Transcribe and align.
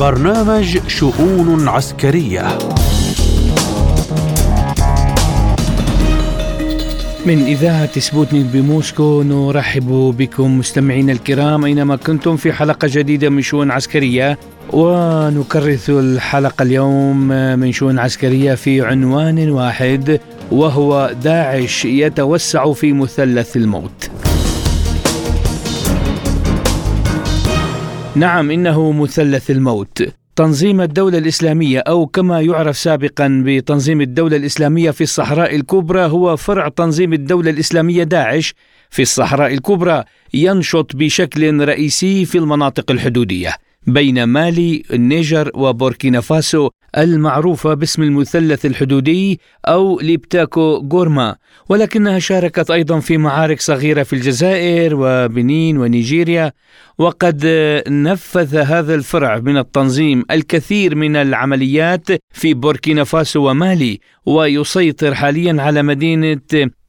برنامج 0.00 0.78
شؤون 0.88 1.68
عسكرية. 1.68 2.58
من 7.26 7.42
إذاعة 7.42 7.98
سبوتنيك 7.98 8.46
بموسكو 8.46 9.22
نرحب 9.22 10.14
بكم 10.18 10.58
مستمعينا 10.58 11.12
الكرام 11.12 11.64
أينما 11.64 11.96
كنتم 11.96 12.36
في 12.36 12.52
حلقة 12.52 12.88
جديدة 12.92 13.28
من 13.30 13.42
شؤون 13.42 13.70
عسكرية 13.70 14.38
ونكرث 14.72 15.90
الحلقة 15.90 16.62
اليوم 16.62 17.28
من 17.58 17.72
شؤون 17.72 17.98
عسكرية 17.98 18.54
في 18.54 18.82
عنوان 18.82 19.50
واحد 19.50 20.20
وهو 20.50 21.14
داعش 21.24 21.84
يتوسع 21.84 22.72
في 22.72 22.92
مثلث 22.92 23.56
الموت. 23.56 24.10
نعم 28.14 28.50
إنه 28.50 28.92
مثلث 28.92 29.50
الموت. 29.50 30.02
تنظيم 30.36 30.80
الدولة 30.80 31.18
الإسلامية 31.18 31.78
أو 31.78 32.06
كما 32.06 32.40
يعرف 32.40 32.78
سابقا 32.78 33.42
بتنظيم 33.46 34.00
الدولة 34.00 34.36
الإسلامية 34.36 34.90
في 34.90 35.00
الصحراء 35.00 35.56
الكبرى 35.56 36.00
هو 36.00 36.36
فرع 36.36 36.68
تنظيم 36.68 37.12
الدولة 37.12 37.50
الإسلامية 37.50 38.02
داعش 38.02 38.54
في 38.90 39.02
الصحراء 39.02 39.54
الكبرى 39.54 40.04
ينشط 40.34 40.96
بشكل 40.96 41.64
رئيسي 41.68 42.24
في 42.24 42.38
المناطق 42.38 42.90
الحدودية 42.90 43.54
بين 43.86 44.24
مالي، 44.24 44.82
النيجر 44.92 45.50
وبوركينا 45.54 46.20
فاسو. 46.20 46.70
المعروفة 46.98 47.74
باسم 47.74 48.02
المثلث 48.02 48.66
الحدودي 48.66 49.40
أو 49.66 50.00
ليبتاكو 50.00 50.88
غورما 50.92 51.36
ولكنها 51.68 52.18
شاركت 52.18 52.70
أيضا 52.70 53.00
في 53.00 53.18
معارك 53.18 53.60
صغيرة 53.60 54.02
في 54.02 54.12
الجزائر 54.12 54.94
وبنين 54.94 55.78
ونيجيريا 55.78 56.52
وقد 56.98 57.46
نفذ 57.88 58.56
هذا 58.56 58.94
الفرع 58.94 59.38
من 59.38 59.56
التنظيم 59.56 60.24
الكثير 60.30 60.94
من 60.94 61.16
العمليات 61.16 62.06
في 62.32 62.54
بوركينا 62.54 63.04
فاسو 63.04 63.50
ومالي 63.50 64.00
ويسيطر 64.26 65.14
حاليا 65.14 65.62
على 65.62 65.82
مدينة 65.82 66.40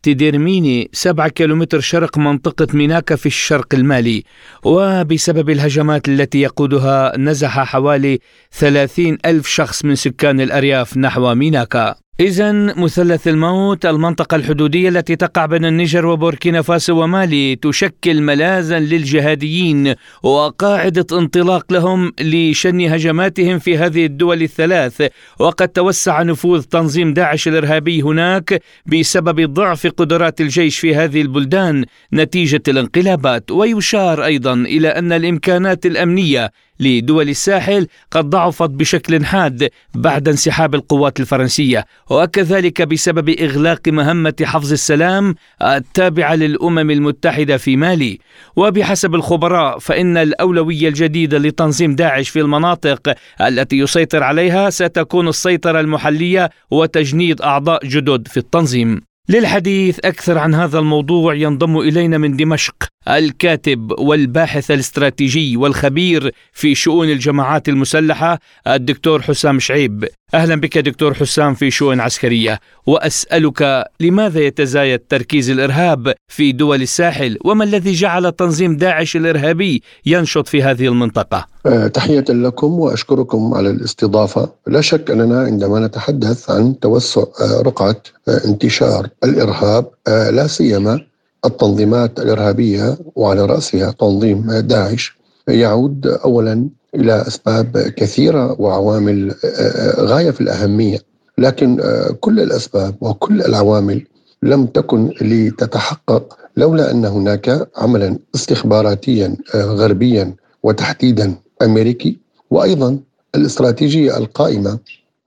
تديرميني 0.03 0.89
سبعة 0.93 1.29
كيلومتر 1.29 1.79
شرق 1.79 2.17
منطقة 2.17 2.67
ميناكا 2.73 3.15
في 3.15 3.25
الشرق 3.25 3.67
المالي 3.73 4.23
وبسبب 4.63 5.49
الهجمات 5.49 6.09
التي 6.09 6.41
يقودها 6.41 7.17
نزح 7.17 7.59
حوالي 7.59 8.19
ثلاثين 8.53 9.17
ألف 9.25 9.47
شخص 9.47 9.85
من 9.85 9.95
سكان 9.95 10.41
الأرياف 10.41 10.97
نحو 10.97 11.35
ميناكا. 11.35 11.95
إذا 12.21 12.51
مثلث 12.51 13.27
الموت 13.27 13.85
المنطقة 13.85 14.35
الحدودية 14.35 14.89
التي 14.89 15.15
تقع 15.15 15.45
بين 15.45 15.65
النيجر 15.65 16.05
وبوركينا 16.05 16.61
فاسو 16.61 17.03
ومالي 17.03 17.55
تشكل 17.55 18.21
ملاذا 18.21 18.79
للجهاديين 18.79 19.95
وقاعدة 20.23 21.05
انطلاق 21.11 21.73
لهم 21.73 22.11
لشن 22.19 22.81
هجماتهم 22.81 23.59
في 23.59 23.77
هذه 23.77 24.05
الدول 24.05 24.41
الثلاث. 24.41 25.03
وقد 25.39 25.67
توسع 25.67 26.21
نفوذ 26.21 26.63
تنظيم 26.63 27.13
داعش 27.13 27.47
الإرهابي 27.47 28.01
هناك 28.01 28.61
بسبب 28.85 29.53
ضعف 29.53 29.87
قدرات 29.87 30.41
الجيش 30.41 30.79
في 30.79 30.95
هذه 30.95 31.21
البلدان 31.21 31.85
نتيجة 32.13 32.63
الانقلابات. 32.67 33.51
ويشار 33.51 34.25
أيضا 34.25 34.53
إلى 34.53 34.87
أن 34.87 35.11
الإمكانات 35.11 35.85
الأمنية 35.85 36.51
لدول 36.81 37.29
الساحل 37.29 37.87
قد 38.11 38.29
ضعفت 38.29 38.69
بشكل 38.69 39.25
حاد 39.25 39.69
بعد 39.95 40.27
انسحاب 40.27 40.75
القوات 40.75 41.19
الفرنسية. 41.19 41.85
وكذلك 42.09 42.81
بسبب 42.81 43.29
إغلاق 43.29 43.87
مهمة 43.87 44.33
حفظ 44.43 44.71
السلام 44.71 45.35
التابعة 45.61 46.35
للأمم 46.35 46.91
المتحدة 46.91 47.57
في 47.57 47.75
مالي. 47.75 48.19
وبحسب 48.55 49.15
الخبراء 49.15 49.79
فإن 49.79 50.17
الأولوية 50.17 50.87
الجديدة 50.87 51.37
لتنظيم 51.37 51.95
داعش 51.95 52.29
في 52.29 52.39
المناطق 52.39 53.13
التي 53.41 53.77
يسيطر 53.77 54.23
عليها 54.23 54.69
ستكون 54.69 55.27
السيطرة 55.27 55.79
المحلية 55.79 56.49
وتجنيد 56.71 57.41
أعضاء 57.41 57.85
جدد 57.85 58.27
في 58.27 58.37
التنظيم. 58.37 59.01
للحديث 59.29 59.99
أكثر 60.05 60.37
عن 60.37 60.55
هذا 60.55 60.79
الموضوع 60.79 61.33
ينضم 61.33 61.77
إلينا 61.77 62.17
من 62.17 62.35
دمشق 62.35 62.75
الكاتب 63.17 63.91
والباحث 63.99 64.71
الاستراتيجي 64.71 65.57
والخبير 65.57 66.33
في 66.53 66.75
شؤون 66.75 67.09
الجماعات 67.09 67.69
المسلحة 67.69 68.39
الدكتور 68.67 69.21
حسام 69.21 69.59
شعيب. 69.59 70.07
أهلا 70.33 70.55
بك 70.55 70.77
دكتور 70.77 71.13
حسام 71.13 71.53
في 71.53 71.71
شؤون 71.71 71.99
عسكرية. 71.99 72.59
وأسألك 72.85 73.85
لماذا 73.99 74.39
يتزايد 74.39 74.99
تركيز 74.99 75.49
الإرهاب 75.49 76.13
في 76.27 76.51
دول 76.51 76.81
الساحل؟ 76.81 77.37
وما 77.45 77.63
الذي 77.63 77.93
جعل 77.93 78.31
تنظيم 78.31 78.77
داعش 78.77 79.15
الإرهابي 79.15 79.83
ينشط 80.05 80.47
في 80.47 80.63
هذه 80.63 80.87
المنطقة؟ 80.87 81.45
أه، 81.65 81.87
تحية 81.87 82.25
لكم 82.29 82.79
وأشكركم 82.79 83.53
على 83.53 83.69
الاستضافة. 83.69 84.49
لا 84.67 84.81
شك 84.81 85.11
أننا 85.11 85.39
عندما 85.39 85.79
نتحدث 85.79 86.49
عن 86.49 86.79
توسع 86.79 87.21
أه، 87.21 87.61
رقعة 87.61 88.03
أه، 88.27 88.41
انتشار 88.45 89.07
الإرهاب 89.23 89.85
لا 90.07 90.47
سيما 90.47 91.10
التنظيمات 91.45 92.19
الإرهابية 92.19 92.97
وعلى 93.15 93.45
رأسها 93.45 93.91
تنظيم 93.91 94.51
داعش 94.51 95.17
يعود 95.47 96.07
أولا 96.07 96.69
إلى 96.95 97.21
أسباب 97.27 97.77
كثيرة 97.77 98.61
وعوامل 98.61 99.31
آه، 99.31 99.47
آه، 99.47 100.01
غاية 100.01 100.31
في 100.31 100.41
الأهمية. 100.41 100.99
لكن 101.37 101.81
آه، 101.81 102.11
كل 102.19 102.39
الأسباب 102.39 102.95
وكل 103.01 103.41
العوامل 103.41 104.05
لم 104.43 104.65
تكن 104.65 105.13
لتتحقق 105.21 106.37
لولا 106.57 106.91
أن 106.91 107.05
هناك 107.05 107.69
عملا 107.77 108.19
استخباراتيا 108.35 109.37
غربيا 109.55 110.35
وتحديدا 110.63 111.35
أمريكي. 111.61 112.17
وأيضا 112.51 112.99
الاستراتيجية 113.35 114.17
القائمة 114.17 114.79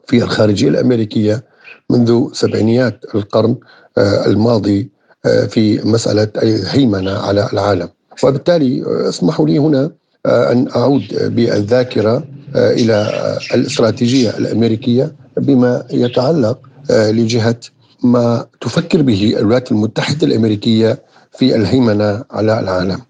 في 0.06 0.22
الخارجية 0.22 0.68
الأمريكية 0.68 1.44
منذ 1.90 2.32
سبعينيات 2.32 3.04
القرن 3.14 3.56
الماضي 3.98 4.88
في 5.24 5.80
مسألة 5.84 6.28
الهيمنه 6.42 7.12
على 7.12 7.48
العالم. 7.52 7.88
وبالتالي 8.24 8.84
اسمحوا 9.08 9.46
لي 9.48 9.58
هنا 9.58 9.90
آه، 10.26 10.52
أن 10.52 10.68
أعود 10.76 11.02
بالذاكرة 11.10 12.24
آه، 12.56 12.72
إلى 12.72 13.08
الاستراتيجية 13.54 14.30
الأمريكية 14.30 15.12
بما 15.36 15.84
يتعلق 15.90 16.58
آه، 16.90 17.10
لجهة 17.10 17.56
ما 18.02 18.46
تفكر 18.60 19.02
به 19.02 19.34
الولايات 19.38 19.72
المتحدة 19.72 20.26
الأمريكية 20.26 21.02
في 21.32 21.56
الهيمنة 21.56 22.24
على 22.30 22.60
العالم. 22.60 23.00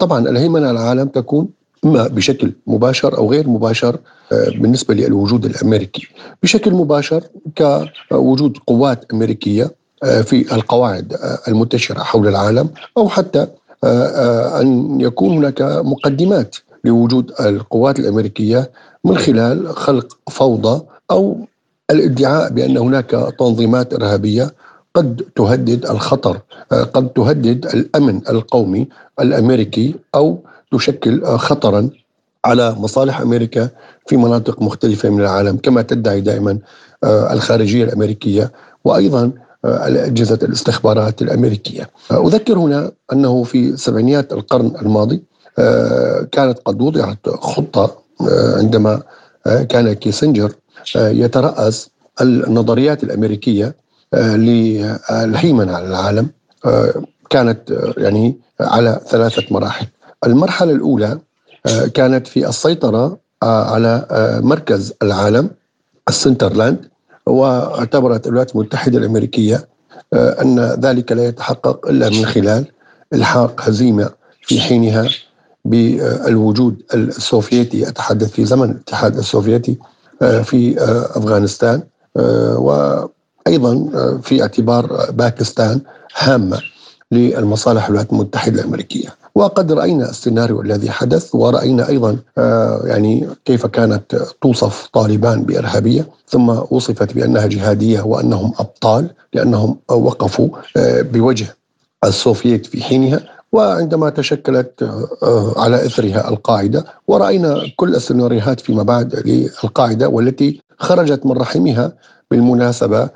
طبعا 0.00 0.28
الهيمنة 0.28 0.68
على 0.68 0.80
العالم 0.80 1.08
تكون 1.08 1.48
إما 1.84 2.08
بشكل 2.08 2.52
مباشر 2.66 3.18
أو 3.18 3.30
غير 3.30 3.48
مباشر 3.48 3.98
بالنسبة 4.30 4.94
للوجود 4.94 5.44
الأمريكي. 5.44 6.08
بشكل 6.42 6.70
مباشر 6.74 7.24
كوجود 8.10 8.56
قوات 8.66 9.04
أمريكية 9.12 9.70
في 10.02 10.54
القواعد 10.54 11.16
المنتشرة 11.48 12.02
حول 12.02 12.28
العالم 12.28 12.68
أو 12.98 13.08
حتى 13.08 13.46
أن 14.60 15.00
يكون 15.00 15.36
هناك 15.36 15.62
مقدمات 15.62 16.56
لوجود 16.84 17.32
القوات 17.40 17.98
الأمريكية 17.98 18.70
من 19.04 19.18
خلال 19.18 19.76
خلق 19.76 20.16
فوضى 20.30 20.82
أو 21.10 21.36
الادعاء 21.90 22.50
بأن 22.52 22.76
هناك 22.76 23.10
تنظيمات 23.38 23.94
إرهابية 23.94 24.50
قد 24.94 25.22
تهدد 25.36 25.86
الخطر 25.86 26.40
قد 26.70 27.08
تهدد 27.08 27.66
الأمن 27.66 28.20
القومي 28.28 28.88
الأمريكي 29.20 29.94
أو 30.14 30.38
تشكل 30.72 31.24
خطرا 31.24 31.90
على 32.44 32.72
مصالح 32.78 33.20
أمريكا 33.20 33.68
في 34.06 34.16
مناطق 34.16 34.62
مختلفة 34.62 35.08
من 35.10 35.20
العالم 35.20 35.56
كما 35.56 35.82
تدعي 35.82 36.20
دائما 36.20 36.58
الخارجية 37.04 37.84
الأمريكية 37.84 38.52
وأيضا 38.84 39.30
اجهزه 39.64 40.38
الاستخبارات 40.42 41.22
الأمريكية. 41.22 41.90
أذكر 42.12 42.58
هنا 42.58 42.92
أنه 43.12 43.42
في 43.42 43.76
سبعينيات 43.76 44.32
القرن 44.32 44.72
الماضي 44.82 45.22
آه، 45.58 46.26
كانت 46.32 46.58
قد 46.64 46.82
وضعت 46.82 47.28
خطة 47.28 47.96
آه، 48.20 48.58
عندما 48.58 49.02
آه، 49.46 49.62
كان 49.62 49.92
كيسنجر 49.92 50.52
يترأس 50.96 51.90
النظريات 52.20 53.04
الأمريكية 53.04 53.74
للهيمنة 54.14 55.72
على 55.76 55.86
العالم 55.86 56.30
كانت 57.30 57.92
يعني 57.96 58.38
على 58.60 59.00
ثلاثة 59.06 59.42
مراحل 59.50 59.86
المرحلة 60.26 60.72
الأولى 60.72 61.18
كانت 61.94 62.26
في 62.26 62.48
السيطرة 62.48 63.18
على 63.42 64.06
مركز 64.42 64.92
العالم 65.02 65.50
ال 66.08 66.15
centerland 66.15 66.88
واعتبرت 67.26 68.26
الولايات 68.26 68.54
المتحدة 68.54 68.98
الأمريكية 68.98 69.68
أن 70.14 70.60
ذلك 70.60 71.12
لا 71.12 71.24
يتحقق 71.24 71.88
إلا 71.88 72.08
من 72.08 72.26
خلال 72.26 72.66
إلحاق 73.14 73.60
هزيمة 73.60 74.10
في 74.42 74.60
حينها 74.60 75.08
بالوجود 75.64 76.82
السوفيتي. 76.94 77.88
أتحدث 77.88 78.30
في 78.30 78.44
زمن 78.44 78.70
الاتحاد 78.70 79.18
السوفيتي 79.18 79.78
آه، 80.22 80.42
في 80.42 80.80
آه، 80.80 81.18
أفغانستان 81.18 81.82
آه، 82.16 82.58
وأيضا 82.58 83.88
في 84.22 84.42
اعتبار 84.42 85.10
باكستان 85.10 85.80
هامة 86.16 86.60
للمصالح 87.12 87.84
الولايات 87.86 88.12
المتحدة 88.12 88.60
الأمريكية. 88.60 89.08
وقد 89.34 89.72
رأينا 89.72 90.10
السيناريو 90.10 90.60
الذي 90.60 90.90
حدث 90.90 91.34
ورأينا 91.34 91.88
أيضا 91.88 92.18
آه، 92.38 92.82
يعني 92.84 93.28
كيف 93.44 93.66
كانت 93.66 94.16
توصف 94.40 94.88
طالبان 94.92 95.42
بإرهابية 95.42 96.06
ثم 96.28 96.48
وصفت 96.70 97.12
بأنها 97.12 97.46
جهادية 97.46 98.00
وأنهم 98.00 98.52
أبطال 98.58 99.10
لأنهم 99.32 99.76
وقفوا 99.88 100.48
آه، 100.76 101.02
بوجه 101.02 101.56
السوفييت 102.04 102.66
في 102.66 102.82
حينها 102.82 103.20
وعندما 103.52 104.10
تشكلت 104.10 104.82
آه، 105.22 105.54
على 105.56 105.86
إثرها 105.86 106.28
القاعدة 106.28 106.84
ورأينا 107.08 107.62
كل 107.76 107.94
السيناريوهات 107.94 108.60
فيما 108.60 108.82
بعد 108.82 109.14
للقاعدة 109.14 110.08
والتي 110.08 110.60
خرجت 110.78 111.26
من 111.26 111.32
رحمها 111.32 111.92
بالمناسبة 112.30 113.08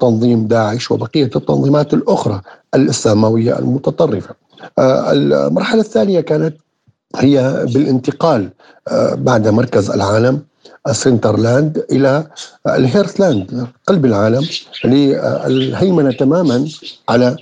تنظيم 0.00 0.46
داعش 0.46 0.90
وبقية 0.90 1.30
التنظيمات 1.36 1.94
الأخرى 1.94 2.40
الإسلاموية 2.74 3.58
المتطرفة. 3.58 4.34
آه، 4.78 5.12
المرحلة 5.12 5.80
الثانية 5.80 6.20
كانت 6.20 6.56
هي 7.16 7.66
بالانتقال 7.74 8.50
بعد 9.12 9.48
مركز 9.48 9.90
العالم 9.90 10.42
ال 10.88 10.97
centerland 10.97 11.84
إلى 11.92 12.26
الهيرثلاند 12.66 13.66
قلب 13.86 14.04
العالم 14.04 14.46
للهيمنة 14.84 16.12
تماما 16.12 16.68
على 17.08 17.36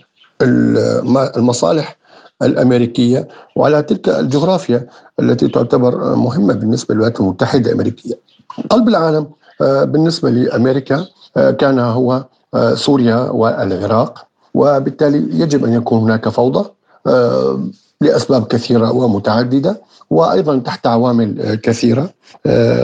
المصالح 1.37 1.97
الأمريكية 2.43 3.29
وعلى 3.57 3.83
تلك 3.83 4.09
الجغرافيا 4.09 4.87
التي 5.21 5.49
تعتبر 5.49 6.15
مهمة 6.17 6.55
بالنسبة 6.55 6.95
للولايات 6.95 7.21
المتحدة 7.21 7.71
الأمريكية. 7.71 8.15
قلب 8.71 8.89
العالم 8.89 9.27
آه، 9.61 9.85
بالنسبة 9.85 10.31
لأمريكا 10.31 11.07
آه، 11.37 11.51
كان 11.51 11.79
هو 11.79 12.25
آه، 12.55 12.75
سوريا 12.75 13.17
والعراق 13.17 14.27
وبالتالي 14.55 15.41
يجب 15.41 15.65
أن 15.65 15.73
يكون 15.73 15.99
هناك 15.99 16.29
فوضى 16.29 16.71
لأسباب 18.01 18.47
كثيرة 18.47 18.93
ومتعددة 18.93 19.83
وأيضا 20.11 20.59
تحت 20.59 20.87
عوامل 20.87 21.55
كثيرة 21.63 22.11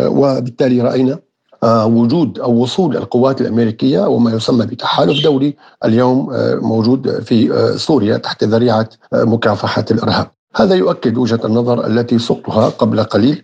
وبالتالي 0.06 0.80
رأينا 0.80 1.18
آه، 1.64 1.86
وجود 1.86 2.38
أو 2.38 2.52
وصول 2.62 2.96
القوات 2.96 3.40
الأمريكية 3.40 4.00
وما 4.00 4.30
يسمى 4.30 4.66
بتحالف 4.66 5.24
دولي 5.24 5.56
اليوم 5.84 6.30
آه، 6.32 6.54
موجود 6.54 7.22
في 7.22 7.52
آه، 7.52 7.76
سوريا 7.76 8.16
تحت 8.16 8.44
ذريعة 8.44 8.88
مكافحة 9.12 9.84
الإرهاب. 9.90 10.30
هذا 10.56 10.74
يؤكد 10.74 11.18
وجهة 11.18 11.40
النظر 11.44 11.86
التي 11.86 12.18
سقتها 12.18 12.68
قبل 12.68 13.02
قليل 13.02 13.42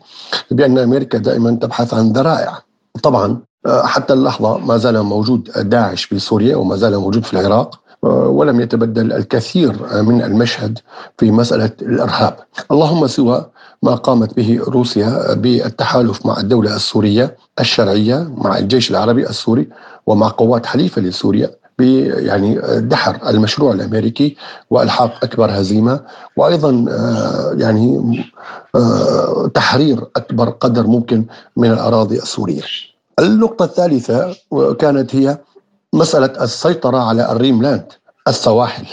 بأن 0.51 0.79
أمريكا 0.79 1.19
دائما 1.19 1.51
تبحث 1.51 1.95
عن 1.95 2.13
ذرائع. 2.13 2.59
طبعا 3.03 3.39
حتى 3.67 4.13
اللحظة 4.13 4.59
ما 4.59 4.77
زال 4.77 5.03
موجود 5.03 5.51
داعش 5.57 6.05
في 6.05 6.19
سوريا 6.19 6.57
وما 6.57 6.77
زال 6.77 6.99
موجود 6.99 7.25
في 7.25 7.33
العراق 7.33 7.81
ولم 8.02 8.61
يتبدل 8.61 9.12
الكثير 9.12 9.73
من 10.02 10.23
المشهد 10.23 10.79
في 11.19 11.31
مسألة 11.31 11.70
الإرهاب. 11.82 12.37
اللهم 12.70 13.06
سوى 13.06 13.47
ما 13.82 13.94
قامت 13.94 14.37
به 14.37 14.61
روسيا 14.69 15.35
بالتحالف 15.35 16.26
مع 16.26 16.41
الدولة 16.41 16.76
السورية 16.76 17.37
الشرعية 17.61 18.31
مع 18.37 18.58
الجيش 18.58 18.91
العربي 18.91 19.26
السوري 19.29 19.69
ومع 20.06 20.29
قوات 20.29 20.67
حليفة 20.67 21.02
لسوريا 21.02 21.50
يعني 21.81 22.61
دحر 22.81 23.19
المشروع 23.29 23.73
الأمريكي 23.73 24.37
وإلحاق 24.70 25.25
أكبر 25.25 25.50
هزيمة 25.50 26.00
وأيضا 26.37 26.85
آه، 26.91 27.55
يعني 27.58 28.23
آه، 28.75 29.50
تحرير 29.55 30.05
أكبر 30.17 30.50
قدر 30.50 30.87
ممكن 30.87 31.25
من 31.56 31.73
الأراضي 31.73 32.19
السورية. 32.19 32.62
النقطة 33.19 33.64
الثالثة 33.64 34.37
كانت 34.79 35.17
هي 35.17 35.38
مسألة 35.93 36.45
السيطرة 36.45 36.99
على 36.99 37.33
الريملاند 37.33 37.93
السواحل. 38.29 38.87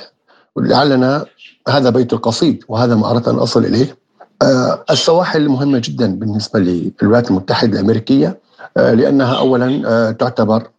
لعلنا 0.57 1.25
هذا 1.69 1.89
بيت 1.89 2.13
القصيد 2.13 2.63
وهذا 2.67 2.95
ما 2.95 3.11
أردت 3.11 3.27
أن 3.27 3.35
أصل 3.35 3.65
إليه. 3.65 3.97
آه، 4.41 4.83
السواحل 4.89 5.49
مهمة 5.49 5.81
جدا 5.83 6.19
بالنسبة 6.19 6.59
للولايات 6.59 7.29
المتحدة 7.29 7.79
الأمريكية 7.79 8.39
آه، 8.77 8.93
لأنها 8.93 9.37
أولا 9.37 9.81
آه، 9.85 10.11
تعتبر 10.11 10.69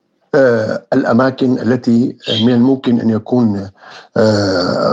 الأماكن 0.93 1.59
التي 1.59 2.17
من 2.43 2.53
الممكن 2.53 3.01
أن 3.01 3.11
يكون 3.11 3.71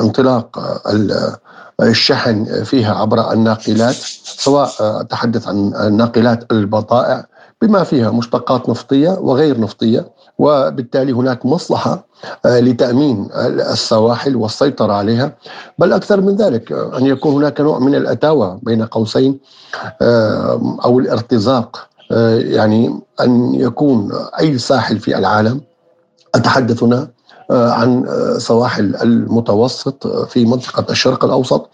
انطلاق 0.03 0.59
الشحن 1.81 2.63
فيها 2.63 2.95
عبر 2.95 3.33
الناقلات 3.33 3.95
سواء 4.23 4.69
أتحدث 4.79 5.47
عن 5.47 5.73
ناقلات 5.97 6.51
البضائع 6.51 7.25
بما 7.61 7.83
فيها 7.83 8.11
مشتقات 8.11 8.69
نفطية 8.69 9.09
وغير 9.09 9.59
نفطية. 9.59 10.09
وبالتالي 10.37 11.11
هناك 11.11 11.45
مصلحة 11.45 12.05
آه، 12.45 12.59
لتأمين 12.59 13.27
السواحل 13.71 14.35
والسيطرة 14.35 14.93
عليها. 14.93 15.35
بل 15.79 15.93
أكثر 15.93 16.21
من 16.21 16.35
ذلك 16.35 16.71
أن 16.71 17.05
يكون 17.05 17.33
هناك 17.33 17.61
نوع 17.61 17.79
من 17.79 17.95
الأتاوة 17.95 18.59
بين 18.63 18.85
قوسين 18.85 19.39
آه، 20.01 20.77
أو 20.85 20.99
الارتزاق 20.99 21.87
آه، 22.11 22.35
يعني 22.35 22.99
أن 23.21 23.55
يكون 23.55 24.11
أي 24.39 24.57
ساحل 24.57 24.99
في 24.99 25.17
العالم 25.17 25.61
أتحدث 26.35 26.83
هنا 26.83 27.07
عن 27.51 28.05
سواحل 28.37 28.95
المتوسط 28.95 30.07
في 30.07 30.45
منطقة 30.45 30.91
الشرق 30.91 31.25
الأوسط 31.25 31.69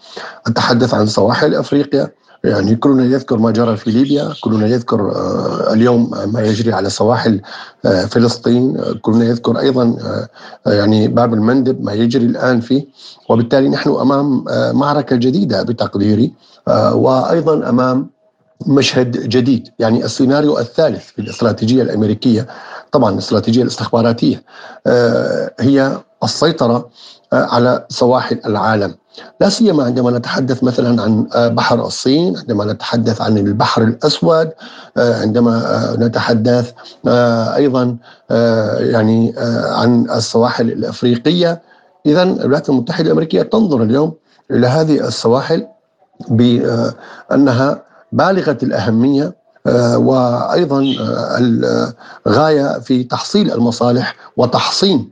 أتحدث 0.46 0.94
عن 0.94 1.06
سواحل 1.06 1.54
أفريقيا 1.54 2.10
يعني 2.44 2.76
كلنا 2.76 3.04
يذكر 3.04 3.38
ما 3.38 3.50
جرى 3.50 3.76
في 3.76 3.90
ليبيا 3.90 4.32
كلنا 4.40 4.66
يذكر 4.66 5.00
آه، 5.00 5.72
اليوم 5.72 6.10
ما 6.26 6.40
يجري 6.40 6.72
على 6.72 6.90
سواحل 6.90 7.40
آه، 7.84 8.04
فلسطين 8.04 8.82
كلنا 9.02 9.24
يذكر 9.24 9.58
أيضا 9.58 9.96
آه، 10.66 10.72
يعني 10.72 11.08
باب 11.08 11.34
المندب 11.34 11.84
ما 11.84 11.92
يجري 11.92 12.26
الآن 12.26 12.60
فيه. 12.60 12.86
وبالتالي 13.28 13.68
نحن 13.68 13.90
أمام 13.90 14.44
معركة 14.78 15.16
جديدة 15.16 15.62
بتقديري 15.62 16.32
وأيضا 16.92 17.68
أمام 17.68 18.10
مشهد 18.66 19.28
جديد. 19.28 19.68
يعني 19.78 20.04
السيناريو 20.04 20.58
الثالث 20.58 21.06
في 21.06 21.18
الاستراتيجية 21.18 21.82
الأمريكية 21.82 22.46
طبعا 22.92 23.12
الاستراتيجية 23.12 23.62
الاستخباراتية 23.62 24.42
هي 25.60 25.98
السيطرة 26.24 26.90
على 27.32 27.86
سواحل 27.88 28.40
العالم. 28.46 28.94
لا 29.40 29.48
سيما 29.48 29.84
عندما 29.84 30.10
نتحدث 30.10 30.64
مثلا 30.64 31.02
عن 31.02 31.26
آه، 31.34 31.48
بحر 31.48 31.86
الصين 31.86 32.36
عندما 32.36 32.64
نتحدث 32.64 33.20
عن 33.20 33.38
البحر 33.38 33.82
الأسود 33.82 34.50
آه، 34.96 35.20
عندما 35.20 35.56
آه، 35.56 35.96
نتحدث 35.96 36.72
أيضا 37.56 37.96
يعني 38.80 39.34
عن 39.70 40.10
السواحل 40.10 40.72
الأفريقية. 40.72 41.62
اذا 42.06 42.22
الولايات 42.22 42.68
المتحدة 42.68 43.06
الأمريكية 43.06 43.42
تنظر 43.42 43.82
اليوم 43.82 44.12
إلى 44.50 44.66
هذه 44.66 45.08
السواحل 45.08 45.66
بانها 46.28 47.82
بالغة 48.12 48.58
الأهمية 48.62 49.34
وأيضا 49.94 50.84
الغاية 52.26 52.78
في 52.78 53.04
تحصيل 53.04 53.52
المصالح 53.52 54.14
وتحصين 54.36 55.10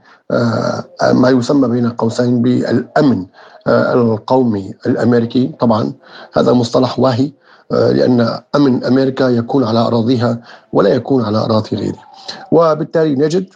ما 1.12 1.30
يسمى 1.30 1.68
بين 1.68 1.90
قوسين 1.90 2.42
بالأمن. 2.42 3.20
آه، 3.20 3.26
القومي 3.68 4.74
الأمريكي. 4.86 5.52
طبعا 5.60 5.92
هذا 6.32 6.52
مصطلح 6.52 6.98
واهي 6.98 7.32
آه، 7.72 7.92
لأن 7.92 8.40
أمن 8.56 8.84
أمريكا 8.84 9.24
يكون 9.24 9.64
على 9.64 9.78
أراضيها 9.78 10.38
ولا 10.72 10.90
يكون 10.90 11.24
على 11.24 11.38
أراضي 11.38 11.76
غيرها. 11.76 12.04
وبالتالي 12.52 13.14
نجد 13.14 13.46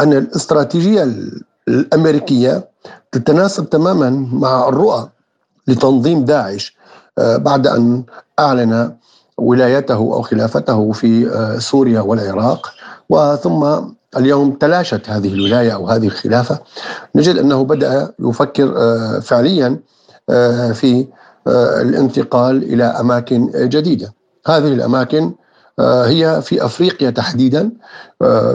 أن 0.00 0.12
الاستراتيجية 0.12 1.08
الأمريكية 1.68 2.68
تتناسب 3.12 3.70
تماما 3.70 4.10
مع 4.32 4.68
الرؤى 4.68 5.08
لتنظيم 5.68 6.24
داعش 6.24 6.76
آه، 7.18 7.36
بعد 7.36 7.66
أن 7.66 8.04
أعلن 8.38 8.92
ولايته 9.38 9.94
أو 9.94 10.22
خلافته 10.22 10.92
في 10.92 11.30
سوريا 11.58 12.00
والعراق 12.00 12.72
وثم 13.10 13.80
اليوم 14.16 14.52
تلاشت 14.52 15.08
هذه 15.08 15.28
الولاية 15.28 15.74
أو 15.74 15.88
هذه 15.88 16.06
الخلافة. 16.06 16.58
نجد 17.14 17.36
أنه 17.36 17.64
بدأ 17.64 18.12
يفكر 18.20 18.74
آه، 18.76 19.18
فعليا 19.20 19.80
آه، 20.30 20.72
في 20.72 21.06
آه، 21.46 21.82
الانتقال 21.82 22.62
إلى 22.62 22.84
أماكن 22.84 23.50
جديدة. 23.54 24.14
هذه 24.46 24.68
الأماكن 24.68 25.32
هي 25.80 26.42
في 26.42 26.64
أفريقيا 26.64 27.10
تحديدا 27.10 27.70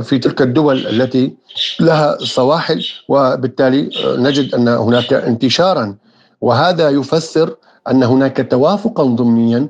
في 0.04 0.20
تلك 0.20 0.42
الدول 0.42 0.88
التي 0.88 1.36
لها 1.80 2.18
سواحل 2.20 2.86
وبالتالي 3.10 3.90
نجد 4.06 4.56
أن 4.56 4.68
هناك 4.68 5.14
انتشارا. 5.14 5.96
وهذا 6.42 6.90
يفسر 6.90 7.56
أن 7.92 8.04
هناك 8.04 8.48
توافقا 8.52 9.04
ضمنيا 9.04 9.70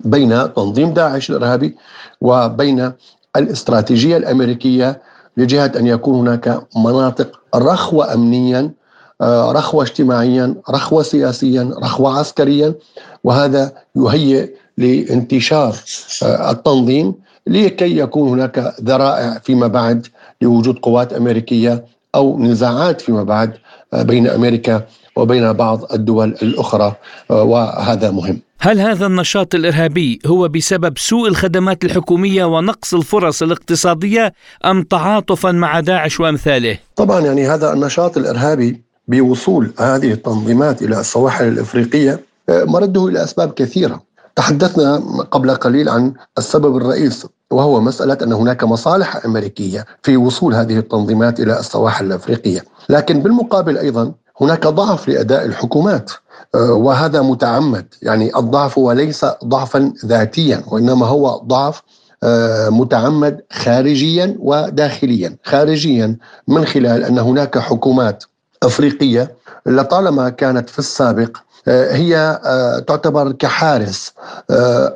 بين 0.00 0.54
تنظيم 0.54 0.94
داعش 0.94 1.30
الإرهابي 1.30 1.76
وبين 2.20 2.92
الاستراتيجية 3.36 4.16
الأمريكية 4.16 5.02
لجهة 5.36 5.72
أن 5.76 5.86
يكون 5.86 6.14
هناك 6.28 6.60
مناطق 6.76 7.40
رخوة 7.54 8.14
أمنيا 8.14 8.70
آه، 9.20 9.52
رخوة 9.52 9.84
اجتماعيا 9.84 10.54
رخوة 10.70 11.02
سياسيا 11.02 11.70
رخوة 11.82 12.18
عسكريا 12.18 12.74
وهذا 13.24 13.72
يهيئ 13.96 14.50
لانتشار 14.78 15.76
آه، 16.22 16.50
التنظيم 16.50 17.14
لكي 17.46 17.98
يكون 17.98 18.28
هناك 18.28 18.74
ذرائع 18.82 19.38
فيما 19.38 19.66
بعد 19.66 20.06
لوجود 20.42 20.78
قوات 20.78 21.12
أمريكية 21.12 21.84
أو 22.14 22.38
نزاعات 22.38 23.00
فيما 23.00 23.22
بعد 23.22 23.52
بين 23.92 24.26
أمريكا 24.26 24.82
وبين 25.16 25.52
بعض 25.52 25.92
الدول 25.92 26.28
الأخرى 26.42 26.94
وهذا 27.30 28.10
مهم. 28.10 28.40
هل 28.60 28.80
هذا 28.80 29.06
النشاط 29.06 29.54
الإرهابي 29.54 30.18
هو 30.26 30.48
بسبب 30.48 30.98
سوء 30.98 31.28
الخدمات 31.28 31.84
الحكومية 31.84 32.44
ونقص 32.44 32.94
الفرص 32.94 33.42
الاقتصادية 33.42 34.32
أم 34.64 34.82
تعاطفا 34.82 35.52
مع 35.52 35.80
داعش 35.80 36.20
وأمثاله؟ 36.20 36.78
طبعا 36.96 37.20
يعني 37.20 37.48
هذا 37.48 37.72
النشاط 37.72 38.16
الإرهابي 38.16 38.82
بوصول 39.08 39.72
هذه 39.78 40.12
التنظيمات 40.12 40.82
إلى 40.82 41.00
السواحل 41.00 41.48
الإفريقية 41.48 42.20
مرده 42.48 43.06
إلى 43.06 43.24
أسباب 43.24 43.52
كثيرة. 43.52 44.02
تحدثنا 44.36 44.96
قبل 45.30 45.50
قليل 45.50 45.88
عن 45.88 46.14
السبب 46.38 46.76
الرئيس 46.76 47.26
وهو 47.50 47.80
مسألة 47.80 48.18
أن 48.22 48.32
هناك 48.32 48.64
مصالح 48.64 49.24
أمريكية 49.24 49.84
في 50.02 50.16
وصول 50.16 50.54
هذه 50.54 50.78
التنظيمات 50.78 51.40
إلى 51.40 51.60
السواحل 51.60 52.06
الأفريقية 52.06 52.64
لكن 52.88 53.22
بالمقابل 53.22 53.78
أيضا 53.78 54.12
هناك 54.40 54.66
ضعف 54.66 55.08
لأداء 55.08 55.44
الحكومات 55.44 56.10
آه، 56.54 56.72
وهذا 56.72 57.22
متعمد. 57.22 57.94
يعني 58.02 58.36
الضعف 58.36 58.78
هو 58.78 58.92
ليس 58.92 59.26
ضعفا 59.44 59.92
ذاتيا 60.06 60.62
وإنما 60.68 61.06
هو 61.06 61.36
ضعف 61.44 61.82
آه، 62.22 62.68
متعمد 62.68 63.40
خارجيا 63.52 64.36
وداخليا. 64.38 65.36
خارجيا 65.44 66.16
من 66.48 66.64
خلال 66.64 67.04
أن 67.04 67.18
هناك 67.18 67.58
حكومات 67.58 68.24
أفريقية 68.62 69.34
لطالما 69.66 70.28
كانت 70.28 70.70
في 70.70 70.78
السابق 70.78 71.36
آه، 71.68 71.94
هي 71.94 72.40
تعتبر 72.86 73.32
كحارس 73.32 74.12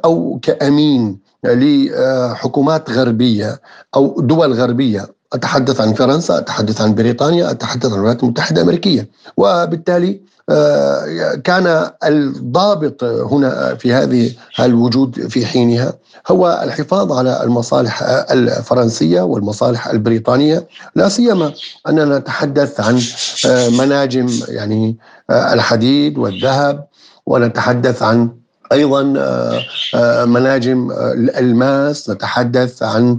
أو 0.04 0.38
كأمين 0.42 1.18
لحكومات 1.44 2.90
غربية 2.90 3.60
أو 3.96 4.20
دول 4.20 4.52
غربية. 4.52 5.19
أتحدث 5.32 5.80
عن 5.80 5.94
فرنسا 5.94 6.38
أتحدث 6.38 6.80
عن 6.80 6.94
بريطانيا 6.94 7.50
أتحدث 7.50 7.86
عن 7.86 7.94
الولايات 7.94 8.22
المتحدة 8.22 8.60
الأمريكية. 8.60 9.08
وبالتالي 9.36 10.20
آه، 10.50 11.34
كان 11.34 11.90
الضابط 12.04 13.04
هنا 13.04 13.74
في 13.74 13.92
هذه 13.92 14.32
الوجود 14.60 15.28
في 15.28 15.46
حينها 15.46 15.92
هو 16.28 16.60
الحفاظ 16.64 17.12
على 17.12 17.42
المصالح 17.42 18.02
الفرنسية 18.30 19.20
والمصالح 19.22 19.86
البريطانية. 19.88 20.66
لا 20.94 21.08
سيما 21.08 21.52
أننا 21.88 22.18
نتحدث 22.18 22.80
عن 22.80 23.00
آه، 23.46 23.68
مناجم 23.68 24.28
يعني 24.48 24.96
آه، 25.30 25.52
الحديد 25.52 26.18
والذهب 26.18 26.86
ونتحدث 27.26 28.02
عن 28.02 28.39
أيضا 28.72 29.14
آه، 29.16 29.62
آه، 29.94 30.24
مناجم 30.24 30.90
آه، 30.90 31.12
الألماس 31.12 32.10
نتحدث 32.10 32.82
عن 32.82 33.18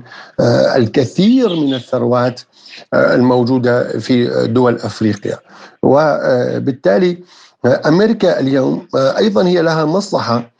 الكثير 0.76 1.56
من 1.56 1.74
الثروات 1.74 2.42
الموجودة 2.94 4.00
في 4.00 4.48
دول 4.48 4.76
أفريقيا. 4.76 5.40
وبالتالي 5.84 7.18
أمريكا 7.66 8.40
اليوم 8.40 8.88
أيضا 8.96 9.48
هي 9.48 9.62
لها 9.62 9.86
مصلحة 9.86 10.52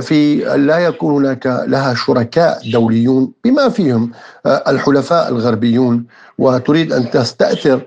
في 0.00 0.44
لا 0.56 0.78
يكون 0.78 1.14
هناك 1.14 1.46
لها 1.46 1.94
شركاء 1.94 2.70
دوليون 2.72 3.32
بما 3.44 3.68
فيهم 3.68 4.10
الحلفاء 4.46 5.28
الغربيون. 5.28 6.04
وتريد 6.38 6.92
أن 6.92 7.10
تستأثر 7.10 7.80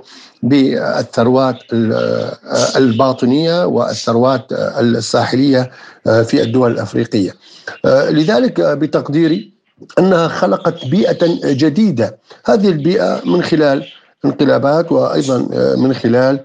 بالثروات 0.45 1.55
الباطنية 2.77 3.65
والثروات 3.65 4.51
الساحلية 4.51 5.71
في 6.03 6.41
الدول 6.41 6.71
الأفريقية. 6.71 7.33
لذلك 7.85 8.61
بتقديري 8.61 9.51
أنها 9.99 10.27
خلقت 10.27 10.85
بيئة 10.85 11.17
جديدة، 11.43 12.17
هذه 12.45 12.69
البيئة 12.69 13.21
من 13.25 13.43
خلال 13.43 13.85
انقلابات 14.25 14.91
وأيضا 14.91 15.37
من 15.77 15.93
خلال 15.93 16.39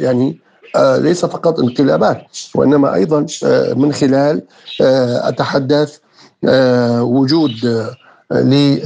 يعني 0.00 0.38
ليس 0.76 1.24
فقط 1.24 1.60
انقلابات 1.60 2.22
وإنما 2.54 2.94
أيضا 2.94 3.26
من 3.74 3.92
خلال 3.92 4.42
أتحدث 4.80 5.98
وجود 7.00 7.86
ل 8.30 8.78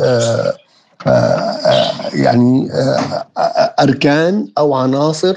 يعني 2.15 2.71
أركان 3.81 4.49
أو 4.59 4.75
عناصر 4.75 5.35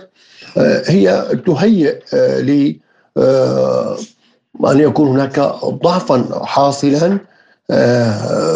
هي 0.85 1.25
تهيئ 1.45 1.99
ل 2.41 2.75
أن 4.65 4.79
يكون 4.79 5.07
هناك 5.07 5.39
ضعفا 5.65 6.45
حاصلا 6.45 7.19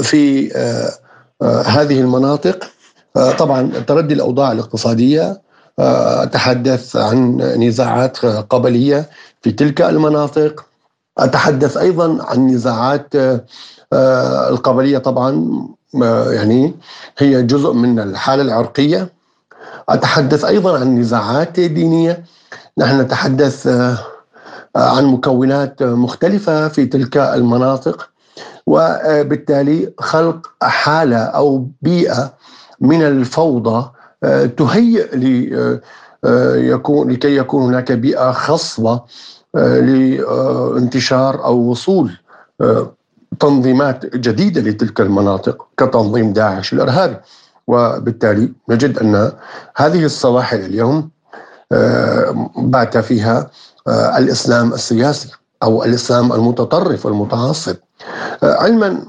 في 0.01 0.51
هذه 1.43 1.99
المناطق. 2.01 2.67
طبعا 3.37 3.71
تردي 3.87 4.13
الأوضاع 4.13 4.51
الاقتصادية 4.51 5.41
أتحدث 5.79 6.95
عن 6.95 7.37
نزاعات 7.37 8.17
قبلية 8.25 9.09
في 9.41 9.51
تلك 9.51 9.81
المناطق. 9.81 10.65
أتحدث 11.17 11.77
أيضا 11.77 12.17
عن 12.23 12.47
نزاعات 12.47 13.13
القبلية 14.49 14.97
طبعا 14.97 15.59
يعني 15.93 16.73
هي 17.17 17.43
جزء 17.43 17.73
من 17.73 17.99
الحالة 17.99 18.41
العرقية. 18.41 19.09
أتحدث 19.89 20.45
أيضا 20.45 20.79
عن 20.79 20.99
نزاعات 20.99 21.59
دينية. 21.59 22.23
نحن 22.77 23.01
نتحدث 23.01 23.67
آه، 23.67 23.97
عن 24.75 25.05
مكونات 25.05 25.83
مختلفة 25.83 26.67
في 26.67 26.85
تلك 26.85 27.17
المناطق. 27.17 28.09
وبالتالي 28.67 29.93
خلق 29.99 30.47
حالة 30.61 31.17
أو 31.17 31.67
بيئة 31.81 32.33
من 32.81 33.01
الفوضى 33.01 33.89
آه، 34.23 34.45
تهيئ 34.45 35.07
آه، 36.25 36.55
يكون 36.55 37.11
لكي 37.11 37.37
يكون 37.37 37.63
هناك 37.63 37.91
بيئة 37.91 38.31
خصبة 38.31 39.01
لانتشار 39.53 41.45
أو 41.45 41.57
وصول 41.57 42.17
تنظيمات 43.39 44.05
جديدة 44.15 44.61
لتلك 44.61 45.01
المناطق 45.01 45.67
كتنظيم 45.77 46.33
داعش 46.33 46.73
الإرهابي. 46.73 47.17
وبالتالي 47.67 48.51
نجد 48.69 48.97
أن 48.97 49.31
هذه 49.75 50.05
السواحل 50.05 50.59
اليوم 50.59 51.09
آه، 51.71 52.51
بات 52.57 52.97
فيها 52.97 53.49
آه، 53.87 54.17
الإسلام 54.17 54.73
السياسي 54.73 55.29
أو 55.63 55.83
الإسلام 55.83 56.33
المتطرف 56.33 57.07
المتعصب 57.07 57.75
آه، 58.43 58.53
علما 58.53 59.03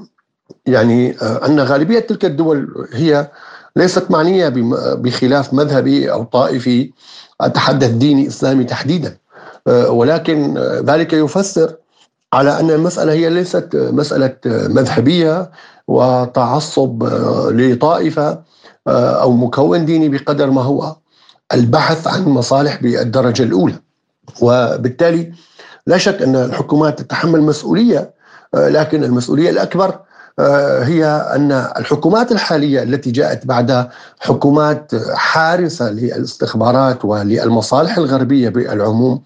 يعني 0.65 1.11
أن 1.21 1.59
غالبية 1.59 1.99
تلك 1.99 2.25
الدول 2.25 2.87
هي 2.93 3.31
ليست 3.75 4.11
معنية 4.11 4.49
بخلاف 4.95 5.53
مذهبي 5.53 6.11
أو 6.11 6.23
طائفي 6.23 6.91
أتحدث 7.41 7.89
ديني 7.89 8.27
إسلامي 8.27 8.63
تحديدا. 8.63 9.17
ولكن 9.89 10.57
ذلك 10.85 11.13
يفسر 11.13 11.75
على 12.33 12.59
أن 12.59 12.71
المسألة 12.71 13.13
هي 13.13 13.29
ليست 13.29 13.69
مسألة 13.73 14.35
مذهبية 14.45 15.51
وتعصب 15.87 17.03
لطائفة 17.51 18.41
أو 18.87 19.31
مكون 19.31 19.85
ديني 19.85 20.09
بقدر 20.09 20.49
ما 20.49 20.61
هو. 20.61 20.95
البحث 21.53 22.07
عن 22.07 22.25
مصالح 22.25 22.81
بالدرجة 22.81 23.43
الأولى. 23.43 23.75
وبالتالي 24.41 25.33
لا 25.87 25.97
شك 25.97 26.21
أن 26.21 26.35
الحكومات 26.35 27.01
تتحمل 27.01 27.41
مسؤولية 27.41 28.13
لكن 28.53 29.03
المسؤولية 29.03 29.49
الأكبر 29.49 29.99
آه، 30.39 30.83
هي 30.83 31.05
أن 31.35 31.51
الحكومات 31.51 32.31
الحالية 32.31 32.83
التي 32.83 33.11
جاءت 33.11 33.45
بعد 33.45 33.89
حكومات 34.19 34.91
حارسة 35.13 35.89
للاستخبارات 35.89 37.05
وللمصالح 37.05 37.97
الغربية 37.97 38.49
بالعموم 38.49 39.11
آه، 39.13 39.21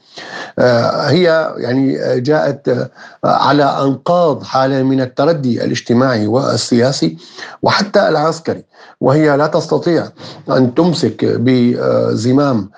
هي 0.60 1.54
يعني 1.58 2.20
جاءت 2.22 2.70
آه، 2.70 2.90
على 3.24 3.64
أنقاض 3.64 4.44
حاله 4.44 4.84
من 4.84 5.02
التردي 5.02 5.64
الاجتماعي 5.64 6.28
والسياسي 6.28 7.18
وحتى 7.62 8.10
العسكري 8.10 8.64
وهي 9.02 9.38
لا 9.38 9.48
تستطيع 9.48 10.08
أن 10.50 10.74
تمسك 10.74 11.26
بزمام 11.26 12.70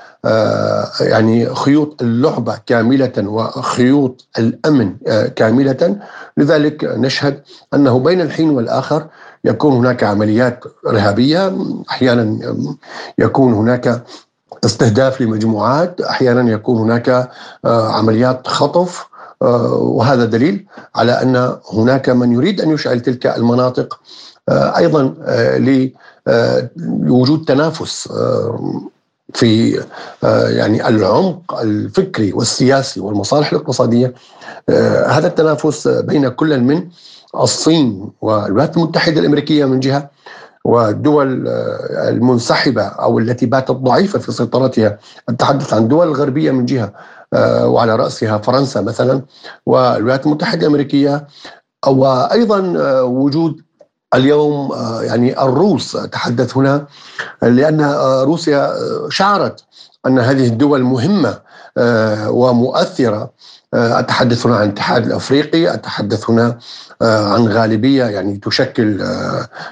يعني 1.02 1.56
خيوط 1.56 2.02
اللعبة 2.02 2.58
كاملة 2.66 3.14
وخيوط 3.18 4.28
الأمن 4.40 4.96
كاملة. 5.36 5.98
لذلك 6.38 6.84
نشهد 6.84 7.42
أنه 7.74 8.00
بين 8.00 8.22
الحين 8.22 8.50
والآخر 8.50 9.08
يكون 9.46 9.74
هناك 9.74 10.04
عمليات 10.04 10.64
إرهابية 10.88 11.58
أحيانا 11.90 12.40
يكون 13.20 13.54
هناك 13.54 14.04
استهداف 14.66 15.22
لمجموعات 15.22 16.02
أحيانا 16.02 16.52
يكون 16.52 16.78
هناك 16.78 17.10
آه، 17.66 17.92
عمليات 17.92 18.48
خطف 18.48 19.08
آه، 19.42 19.74
وهذا 19.74 20.26
دليل 20.26 20.66
على 20.96 21.12
أن 21.12 21.58
هناك 21.74 22.10
من 22.10 22.32
يريد 22.32 22.62
أن 22.62 22.70
يشعل 22.70 23.00
تلك 23.00 23.28
المناطق 23.28 24.00
آه، 24.50 24.78
أيضا 24.78 25.14
لوجود 26.78 27.46
تنافس 27.46 28.10
في 29.34 29.84
يعني 30.24 30.88
العمق 30.88 31.60
الفكري 31.60 32.34
والسياسي 32.34 33.00
والمصالح 33.00 33.52
الاقتصادية. 33.52 34.14
هذا 35.08 35.28
التنافس 35.28 35.88
بين 35.88 36.30
كل 36.30 36.60
من 36.60 36.88
الصين 37.36 38.12
والولايات 38.22 38.78
المتحدة 38.78 39.20
الأمريكية 39.20 39.66
من 39.66 39.80
جهة. 39.80 40.10
والدول 40.66 41.48
المنسحبة 41.92 42.84
أو 42.84 43.20
التي 43.20 43.46
باتت 43.46 43.72
ضعيفة 43.72 44.20
في 44.20 44.32
سيطرتها. 44.32 44.98
أتحدث 45.30 45.74
عن 45.74 45.84
الدول 45.84 46.08
الغربية 46.08 46.52
من 46.52 46.66
جهة 46.66 46.94
وعلى 47.64 47.96
رأسها 47.96 48.38
فرنسا 48.38 48.82
مثلا 48.82 49.22
والولايات 49.66 50.26
المتحدة 50.26 50.62
الأمريكية 50.62 51.28
وأيضا 51.88 52.60
وجود 53.02 53.62
اليوم 54.14 54.74
يعني 55.02 55.42
الروس. 55.42 55.96
أتحدث 55.96 56.58
هنا 56.58 56.86
لأن 57.42 57.82
روسيا 58.24 58.74
شعرت 59.10 59.64
أن 60.08 60.20
هذه 60.20 60.48
الدول 60.48 60.84
مهمة 60.84 61.40
ومؤثرة 62.28 63.32
أتحدث 63.76 64.46
هنا 64.46 64.56
عن 64.56 64.64
الاتحاد 64.64 65.06
الأفريقي 65.06 65.74
أتحدث 65.74 66.30
هنا 66.30 66.58
عن 67.02 67.48
غالبية 67.48 68.04
يعني 68.06 68.38
تشكل 68.38 69.02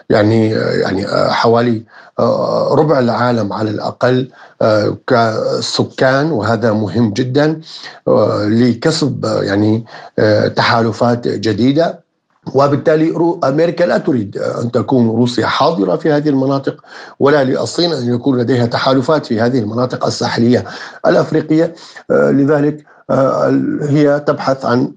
يعني 0.10 0.50
يعني 0.50 1.08
حوالي 1.32 1.84
ربع 2.72 3.00
العالم 3.00 3.54
على 3.54 3.70
الأقل 3.70 4.30
كسكان 5.08 6.32
وهذا 6.32 6.72
مهم 6.72 7.14
جدا 7.14 7.62
لكسب 8.48 9.26
يعني 9.42 9.86
تحالفات 10.56 11.28
جديدة. 11.28 12.04
وبالتالي 12.54 13.38
أمريكا 13.44 13.84
لا 13.84 13.98
تريد 13.98 14.38
أن 14.38 14.72
تكون 14.72 15.08
روسيا 15.08 15.46
حاضرة 15.46 15.96
في 15.96 16.12
هذه 16.12 16.30
المناطق 16.30 16.76
ولا 17.20 17.44
للصين 17.44 17.94
أن 17.94 18.14
يكون 18.14 18.38
لديها 18.40 18.66
تحالفات 18.66 19.26
في 19.26 19.42
هذه 19.42 19.60
المناطق 19.60 20.06
الساحلية 20.06 20.64
الأفريقية 21.08 21.76
لذلك 22.10 22.86
هي 23.82 24.24
تبحث 24.28 24.66
عن 24.66 24.92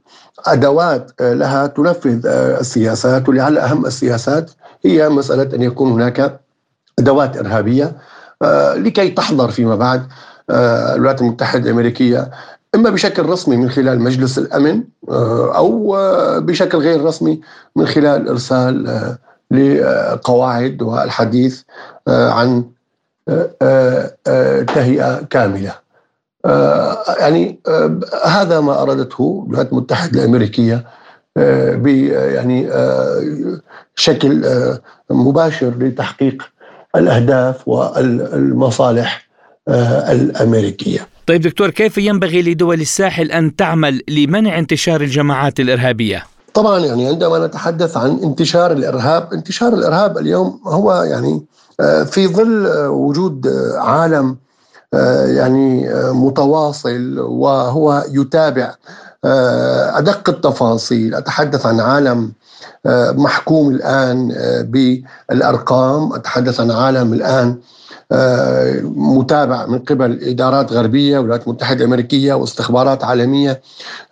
أدوات 0.47 1.11
لها 1.21 1.67
تنفذ 1.67 2.27
السياسات 2.61 3.29
ولعل 3.29 3.59
أهم 3.59 3.87
السياسات 3.87 4.51
هي 4.85 5.09
مسألة 5.09 5.57
أن 5.57 5.63
يكون 5.63 5.93
هناك 5.93 6.41
أدوات 6.99 7.37
إرهابية 7.37 7.93
لكي 8.77 9.09
تحضر 9.09 9.51
فيما 9.51 9.77
بعد 9.77 10.07
الولايات 10.51 11.21
المتحدة 11.21 11.65
الأمريكية 11.65 12.31
إما 12.75 12.91
بشكل 12.91 13.27
رسمي 13.27 13.57
من 13.57 13.71
خلال 13.71 14.01
مجلس 14.01 14.39
الأمن 14.39 14.83
أو 15.57 15.97
بشكل 16.41 16.79
غير 16.79 17.05
رسمي 17.05 17.41
من 17.77 17.87
خلال 17.87 18.29
إرسال 18.29 19.17
لقواعد 19.51 20.83
والحديث 20.83 21.63
عن 22.09 22.65
تهيئة 24.75 25.23
كاملة. 25.31 25.86
يعني 27.19 27.61
هذا 28.25 28.61
ما 28.61 28.83
أرادته 28.83 29.45
الولايات 29.47 29.73
المتحدة 29.73 30.21
الأمريكية 30.21 30.85
ب 31.37 31.87
يعني 31.87 32.71
شكل 33.95 34.45
مباشر 35.11 35.73
لتحقيق 35.79 36.43
الأهداف 36.97 37.69
والمصالح 37.69 39.27
الأمريكية. 40.11 41.07
طيب 41.27 41.41
دكتور 41.41 41.71
كيف 41.71 41.99
ينبغي 41.99 42.43
لدول 42.43 42.81
الساحل 42.81 43.31
أن 43.33 43.57
تعمل 43.57 44.03
لمنع 44.09 44.59
انتشار 44.59 45.01
الجماعات 45.01 45.61
الإرهابية؟ 45.61 46.25
طبعا 46.55 46.79
يعني 46.79 47.09
عندما 47.09 47.47
نتحدث 47.47 47.97
عن 47.97 48.19
انتشار 48.23 48.73
الإرهاب، 48.73 49.33
انتشار 49.33 49.75
الإرهاب 49.75 50.19
اليوم 50.19 50.61
هو 50.67 51.03
يعني 51.03 51.43
في 52.07 52.29
ظل 52.29 52.67
وجود 52.87 53.47
عالم 53.77 54.37
يعني 55.37 55.89
متواصل 56.13 57.19
وهو 57.19 58.05
يتابع. 58.11 58.75
أدق 59.95 60.29
التفاصيل، 60.29 61.15
أتحدث 61.15 61.67
عن 61.67 61.81
عالم 61.81 62.33
محكوم 63.25 63.69
الآن 63.71 64.29
بالأرقام، 65.29 66.13
أتحدث 66.13 66.61
عن 66.61 66.71
عالم 66.71 67.13
الآن 67.13 67.57
متابع 68.83 69.67
من 69.67 69.79
قبل 69.79 70.19
إدارات 70.23 70.73
غربية 70.73 71.19
والولايات 71.19 71.47
المتحده 71.47 71.79
الامريكيه 71.79 72.35
واستخبارات 72.35 73.05
عالمية 73.05 73.61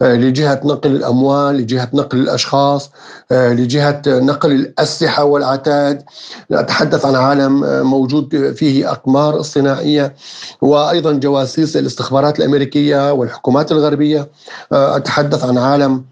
لجهة 0.00 0.60
نقل 0.64 0.90
الأموال، 0.90 1.56
لجهة 1.56 1.88
نقل 1.94 2.18
الأشخاص، 2.18 2.90
لجهة 3.30 4.02
نقل 4.06 4.52
الأسلحة 4.52 5.24
والعتاد، 5.24 6.02
اتحدث 6.52 7.06
عن 7.06 7.14
عالم 7.14 7.84
موجود 7.86 8.52
فيه 8.56 8.90
أقمار 8.90 9.40
اصطناعية 9.40 10.14
وأيضا 10.62 11.12
جواسيس 11.12 11.76
الاستخبارات 11.76 12.38
الأمريكية 12.38 13.12
والحكومات 13.12 13.72
الغربية، 13.72 14.28
أتحدث 14.72 15.44
عن 15.44 15.58
عالم 15.58 16.04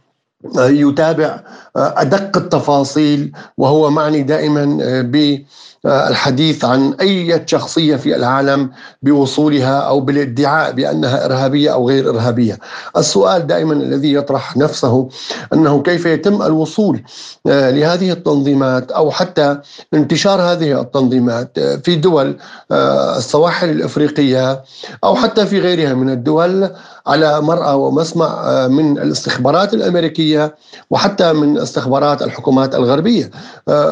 يتابع 0.56 1.40
أدق 1.76 2.36
التفاصيل 2.36 3.32
وهو 3.58 3.90
معني 3.90 4.22
دائما 4.22 4.78
ب 5.02 5.42
الحديث 5.86 6.64
عن 6.64 6.94
أي 7.00 7.42
شخصية 7.46 7.96
في 7.96 8.16
العالم 8.16 8.70
بوصولها 9.02 9.78
أو 9.78 10.00
بالادعاء 10.00 10.72
بأنها 10.72 11.24
إرهابية 11.24 11.72
أو 11.72 11.88
غير 11.88 12.10
إرهابية. 12.10 12.58
السؤال 12.96 13.46
دائما 13.46 13.72
الذي 13.72 14.14
يطرح 14.14 14.56
نفسه 14.56 15.08
أنه 15.52 15.82
كيف 15.82 16.06
يتم 16.06 16.42
الوصول 16.42 17.02
لهذه 17.46 18.12
التنظيمات 18.12 18.92
أو 18.92 19.10
حتى 19.10 19.58
انتشار 19.94 20.40
هذه 20.40 20.80
التنظيمات 20.80 21.60
في 21.60 21.96
دول 21.96 22.36
السواحل 23.16 23.70
الإفريقية 23.70 24.62
أو 25.04 25.14
حتى 25.14 25.46
في 25.46 25.60
غيرها 25.60 25.94
من 25.94 26.10
الدول 26.10 26.70
على 27.06 27.40
مرأى 27.40 27.74
ومسمع 27.74 28.66
من 28.66 28.98
الاستخبارات 28.98 29.74
الأمريكية 29.74 30.54
وحتى 30.90 31.32
من 31.32 31.58
استخبارات 31.58 32.22
الحكومات 32.22 32.74
الغربية. 32.74 33.30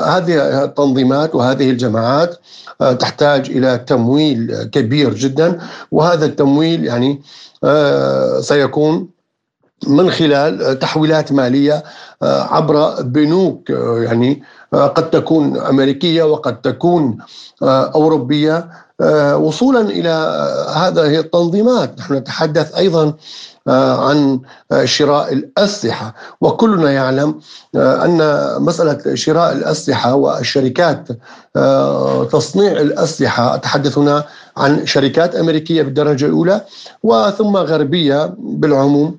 هذه 0.07 0.65
التنظيمات 0.65 1.35
وهذه 1.35 1.71
الجماعات 1.81 2.37
تحتاج 2.99 3.51
إلى 3.51 3.79
تمويل 3.79 4.63
كبير 4.63 5.15
جدا 5.15 5.59
وهذا 5.91 6.27
التمويل 6.27 6.85
يعني 6.85 7.23
سيكون 8.41 9.09
من 9.87 10.11
خلال 10.11 10.79
تحويلات 10.79 11.33
مالية 11.33 11.85
عبر 12.23 13.03
بنوك 13.03 13.71
يعني 13.71 14.43
قد 14.73 15.11
تكون 15.11 15.57
أمريكية 15.57 16.23
وقد 16.23 16.61
تكون 16.61 17.19
أوروبية 17.63 18.69
وصولا 19.35 19.81
إلى 19.81 20.09
هذه 20.77 21.19
التنظيمات. 21.19 21.99
نحن 21.99 22.15
نتحدث 22.15 22.75
أيضا 22.75 23.15
عن 23.69 24.41
شراء 24.85 25.33
الأسلحة. 25.33 26.15
وكلنا 26.41 26.91
يعلم 26.93 27.41
أن 27.77 28.19
مسألة 28.59 29.15
شراء 29.15 29.53
الأسلحة 29.53 30.15
والشركات 30.15 31.09
تصنيع 32.33 32.73
الأسلحة 32.73 33.55
اتحدث 33.55 33.99
هنا 33.99 34.25
عن 34.57 34.87
شركات 34.87 35.35
أمريكية 35.35 35.83
بالدرجة 35.83 36.27
الأولى 36.27 36.61
وثم 37.03 37.57
غربية 37.57 38.35
بالعموم 38.39 39.19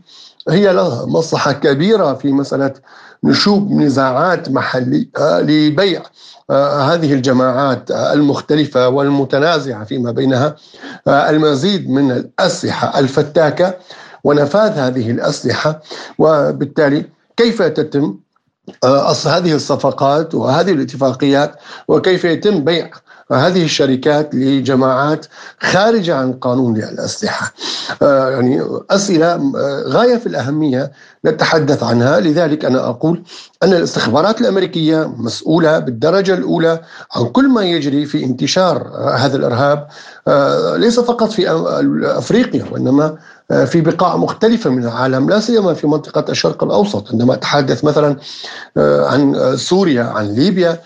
هي 0.49 0.73
لها 0.73 1.06
مصلحة 1.06 1.51
كبيرة 1.51 2.13
في 2.13 2.32
مسألة 2.32 2.73
نشوب 3.23 3.71
نزاعات 3.71 4.49
محليه 4.49 5.06
لبيع 5.39 6.01
هذه 6.82 7.13
الجماعات 7.13 7.91
المختلفة 7.91 8.89
والمتنازعة 8.89 9.84
فيما 9.84 10.12
بينها 10.12 10.56
المزيد 11.08 11.89
من 11.89 12.12
الأسلحة 12.12 12.99
الفتاكة 12.99 13.73
ونفاذ 14.23 14.71
هذه 14.71 15.12
الأسلحة 15.12 15.81
وبالتالي 16.17 17.05
كيف 17.38 17.62
تتم 17.62 18.15
هذه 19.25 19.55
الصفقات 19.55 20.36
وهذه 20.36 20.71
الاتفاقيات 20.71 21.55
وكيف 21.88 22.25
يتم 22.25 22.63
بيع 22.63 22.91
هذه 23.31 23.63
الشركات 23.63 24.36
لجماعات 24.36 25.25
خارجة 25.60 26.15
عن 26.15 26.34
قانون 26.34 26.77
الأسلحة؟ 26.77 27.53
يعني 28.01 28.62
أسئلة 28.89 29.51
غاية 29.88 30.17
في 30.17 30.27
الأهمية 30.27 30.91
نتحدث 31.25 31.84
عنها. 31.84 32.19
لذلك 32.19 32.65
أنا 32.65 32.89
أقول 32.89 33.23
أن 33.63 33.73
الاستخبارات 33.73 34.41
الأمريكية 34.41 35.13
مسؤولة 35.17 35.79
بالدرجة 35.79 36.34
الأولى 36.34 36.81
عن 37.15 37.25
كل 37.25 37.49
ما 37.49 37.63
يجري 37.63 38.05
في 38.05 38.23
انتشار 38.23 38.91
هذا 39.15 39.38
الإرهاب 39.38 39.88
ليس 40.79 40.99
فقط 40.99 41.31
في 41.31 41.45
أفريقيا 42.03 42.65
وإنما 42.71 43.17
في 43.65 43.82
بقاع 43.82 44.17
مختلفة 44.17 44.69
من 44.69 44.84
العالم 44.84 45.30
لا 45.30 45.39
سيما 45.39 45.73
في 45.73 45.88
منطقة 45.88 46.32
الشرق 46.32 46.63
الأوسط. 46.63 47.12
عندما 47.12 47.34
أتحدث 47.34 47.84
مثلا 47.84 48.15
عن 48.77 49.54
سوريا 49.58 50.04
عن 50.04 50.27
ليبيا 50.36 50.82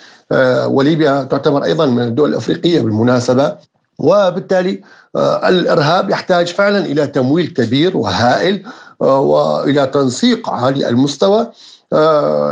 وليبيا 0.65 1.23
تعتبر 1.23 1.63
أيضا 1.63 1.85
من 1.85 2.01
الدول 2.01 2.29
الأفريقية 2.29 2.81
بالمناسبة. 2.81 3.55
وبالتالي 3.99 4.81
الإرهاب 5.15 6.09
يحتاج 6.09 6.47
فعلا 6.47 6.79
إلى 6.79 7.07
تمويل 7.07 7.47
كبير 7.47 7.97
وهائل 7.97 8.63
وإلى 8.99 9.87
تنسيق 9.87 10.49
عالي 10.49 10.89
المستوى. 10.89 11.39
آه، 11.41 11.51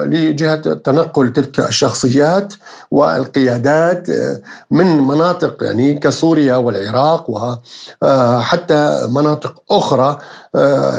لجهة 0.06 0.56
تنقل 0.56 1.34
تلك 1.34 1.60
الشخصيات 1.60 2.54
والقيادات 2.92 4.10
آه، 4.10 4.42
من 4.72 4.98
مناطق 4.98 5.64
يعني 5.64 5.94
كسوريا 5.94 6.56
والعراق 6.56 7.30
وحتى 7.30 8.74
آه، 8.74 9.08
مناطق 9.08 9.64
أخرى 9.72 10.18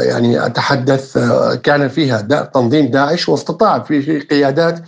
يعني 0.01 0.47
أتحدث 0.47 1.19
كان 1.63 1.89
فيها 1.89 2.21
تنظيم 2.55 2.87
داعش 2.87 3.29
واستطاع 3.29 3.79
في 3.79 4.21
قيادات 4.21 4.79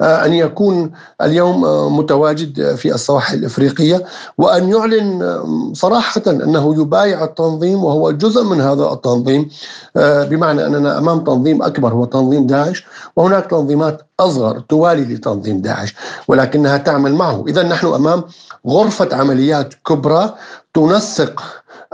أن 0.00 0.32
يكون 0.32 0.92
اليوم 1.22 1.60
متواجد 1.98 2.74
في 2.74 2.94
السواحل 2.94 3.38
الإفريقية 3.38 4.04
وأن 4.38 4.68
يعلن 4.68 5.40
صراحة 5.74 6.22
أنه 6.26 6.80
يبايع 6.80 7.24
التنظيم 7.24 7.84
وهو 7.84 8.10
جزء 8.10 8.44
من 8.44 8.60
هذا 8.60 8.92
التنظيم 8.92 9.48
بمعنى 9.96 10.66
أننا 10.66 10.98
أمام 10.98 11.24
تنظيم 11.24 11.62
أكبر 11.62 11.92
هو 11.92 12.04
تنظيم 12.04 12.46
داعش. 12.46 12.86
وهناك 13.16 13.50
تنظيمات 13.50 14.02
أصغر 14.20 14.60
توالي 14.60 15.14
لتنظيم 15.14 15.60
داعش 15.60 15.94
ولكنها 16.28 16.76
تعمل 16.76 17.14
معه. 17.14 17.44
إذا 17.48 17.62
نحن 17.62 17.86
أمام 17.86 18.24
غرفة 18.66 19.16
عمليات 19.16 19.74
كبرى 19.74 20.34
تنسق 20.74 21.42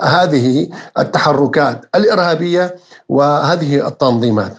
هذه 0.00 0.68
التحركات 0.98 1.84
الإرهابية 1.94 2.76
وهذه 3.08 3.86
التنظيمات. 3.88 4.56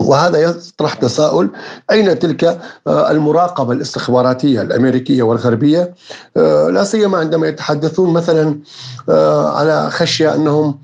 وهذا 0.00 0.38
يطرح 0.38 0.94
تساؤل 0.94 1.50
أين 1.90 2.18
تلك 2.18 2.44
آه، 2.86 3.10
المراقبة 3.10 3.72
الاستخباراتية 3.72 4.62
الأمريكية 4.62 5.22
والغربية؟ 5.22 5.94
آه، 6.36 6.68
لا 6.68 6.84
سيما 6.84 7.18
عندما 7.18 7.48
يتحدثون 7.48 8.12
مثلا 8.12 8.60
آه، 9.08 9.50
على 9.58 9.90
خشية 9.90 10.34
أنهم 10.34 10.78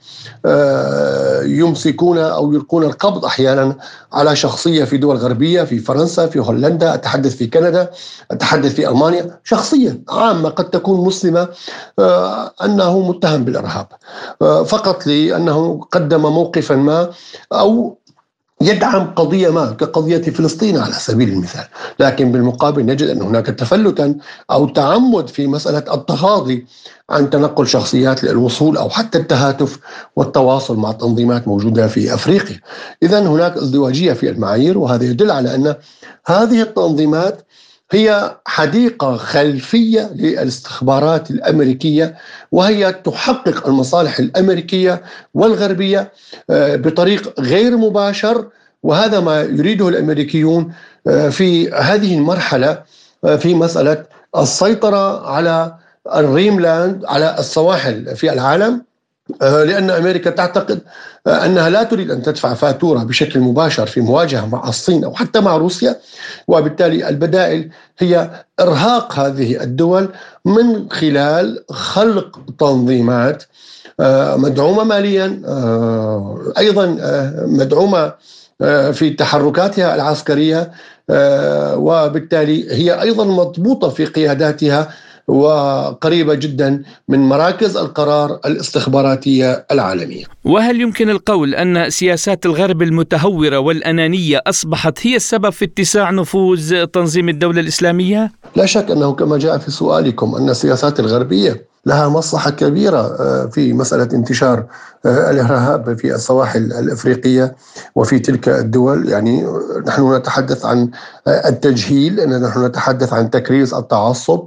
يمسكون 1.44 2.18
أو 2.18 2.52
يلقون 2.52 2.84
القبض 2.84 3.24
أحيانا 3.24 3.76
على 4.12 4.36
شخصية 4.36 4.84
في 4.84 4.96
دول 4.96 5.16
غربية 5.16 5.62
في 5.62 5.78
فرنسا 5.78 6.26
في 6.26 6.38
هولندا 6.38 6.94
أتحدث 6.94 7.36
في 7.36 7.46
كندا 7.46 7.90
أتحدث 8.30 8.74
في 8.74 8.88
ألمانيا. 8.88 9.40
شخصيه 9.44 10.00
عامة 10.08 10.48
قد 10.48 10.70
تكون 10.70 11.06
مسلمة 11.06 11.48
أنه 12.64 13.00
متهم 13.00 13.44
بالإرهاب 13.44 13.86
فقط 14.64 15.06
لأنه 15.06 15.80
قدم 15.92 16.20
موقفا 16.20 16.74
ما 16.74 17.10
أو 17.52 17.98
يدعم 18.60 19.14
قضية 19.16 19.50
ما 19.50 19.70
كقضية 19.70 20.22
فلسطين 20.22 20.78
على 20.78 20.92
سبيل 20.92 21.28
المثال. 21.28 21.64
لكن 22.00 22.32
بالمقابل 22.32 22.86
نجد 22.86 23.08
أن 23.08 23.22
هناك 23.22 23.46
تفلتا 23.46 24.14
أو 24.50 24.68
تعمد 24.68 25.28
في 25.28 25.46
مسألة 25.46 25.94
التغاضي 25.94 26.66
عن 27.10 27.30
تنقل 27.30 27.66
شخصيات 27.66 28.24
للوصول 28.24 28.76
أو 28.76 28.90
حتى 28.90 29.18
التهاتف 29.18 29.78
والتواصل 30.16 30.76
مع 30.76 30.92
تنظيمات 30.92 31.48
موجودة 31.48 31.88
في 31.88 32.14
أفريقيا. 32.14 32.60
إذا 33.02 33.18
هناك 33.18 33.56
ازدواجية 33.56 34.12
في 34.12 34.28
المعايير 34.28 34.78
وهذا 34.78 35.04
يدل 35.04 35.30
على 35.30 35.54
أن 35.54 35.74
هذه 36.26 36.62
التنظيمات 36.62 37.42
هي 37.90 38.36
حديقة 38.46 39.16
خلفية 39.16 40.10
للاستخبارات 40.14 41.30
الأمريكية 41.30 42.16
وهي 42.52 42.92
تحقق 42.92 43.68
المصالح 43.68 44.18
الأمريكية 44.18 45.02
والغربية 45.34 46.12
آه، 46.50 46.76
بطريق 46.76 47.40
غير 47.40 47.76
مباشر 47.76 48.48
وهذا 48.82 49.20
ما 49.20 49.40
يريده 49.42 49.88
الأمريكيون 49.88 50.72
آه، 51.06 51.28
في 51.28 51.70
هذه 51.72 52.14
المرحلة 52.14 52.82
آه، 53.24 53.36
في 53.36 53.54
مسألة 53.54 54.04
السيطرة 54.36 55.26
على 55.26 55.74
الريملاند 56.14 57.04
على 57.04 57.36
السواحل 57.38 58.16
في 58.16 58.32
العالم. 58.32 58.82
لأن 59.40 59.90
أمريكا 59.90 60.30
تعتقد 60.30 60.80
آه، 61.26 61.46
أنها 61.46 61.70
لا 61.70 61.82
تريد 61.82 62.10
أن 62.10 62.22
تدفع 62.22 62.54
فاتورة 62.54 62.98
بشكل 62.98 63.40
مباشر 63.40 63.86
في 63.86 64.00
مواجهة 64.00 64.46
مع 64.46 64.68
الصين 64.68 65.04
أو 65.04 65.14
حتى 65.14 65.40
مع 65.40 65.56
روسيا. 65.56 65.96
وبالتالي 66.48 67.08
البدائل 67.08 67.70
هي 67.98 68.30
إرهاق 68.60 69.18
هذه 69.18 69.62
الدول 69.62 70.08
من 70.44 70.90
خلال 70.90 71.64
خلق 71.70 72.40
تنظيمات 72.58 73.44
آه، 74.00 74.36
مدعومة 74.36 74.84
ماليا 74.84 75.42
أيضا 76.58 76.86
مدعومة 77.46 78.12
في 78.92 79.10
تحركاتها 79.18 79.94
العسكرية 79.94 80.72
وبالتالي 81.76 82.72
هي 82.72 83.02
أيضا 83.02 83.24
مضبوطة 83.24 83.88
في 83.88 84.04
قياداتها 84.04 84.88
وقريبة 85.28 86.34
جدا 86.34 86.82
من 87.08 87.18
مراكز 87.18 87.76
القرار 87.76 88.40
الاستخباراتية 88.46 89.66
العالمية 89.72 90.24
وهل 90.44 90.80
يمكن 90.80 91.10
القول 91.10 91.54
أن 91.54 91.90
سياسات 91.90 92.46
الغرب 92.46 92.82
المتهورة 92.82 93.58
والأنانية 93.58 94.40
أصبحت 94.46 95.06
هي 95.06 95.16
السبب 95.16 95.50
في 95.50 95.64
اتساع 95.64 96.10
نفوذ 96.10 96.84
تنظيم 96.86 97.28
الدولة 97.28 97.60
الإسلامية؟ 97.60 98.32
لا 98.56 98.66
شك 98.66 98.90
أنه 98.90 99.12
كما 99.12 99.38
جاء 99.38 99.58
في 99.58 99.70
سؤالكم 99.70 100.34
أن 100.34 100.50
السياسات 100.50 101.00
الغربية 101.00 101.73
لها 101.86 102.08
مصلحة 102.08 102.50
كبيرة 102.50 102.98
آه، 102.98 103.46
في 103.46 103.72
مسألة 103.72 104.08
انتشار 104.12 104.66
آه، 105.06 105.30
الإرهاب 105.30 105.98
في 105.98 106.14
السواحل 106.14 106.58
الإفريقية 106.58 107.56
وفي 107.94 108.18
تلك 108.18 108.48
الدول. 108.48 109.08
يعني 109.08 109.46
نحن 109.86 110.14
نتحدث 110.14 110.64
عن 110.64 110.90
آه، 111.26 111.48
التجهيل 111.48 112.40
نحن 112.42 112.64
نتحدث 112.64 113.12
عن 113.12 113.30
تكريس 113.30 113.74
التعصب 113.74 114.44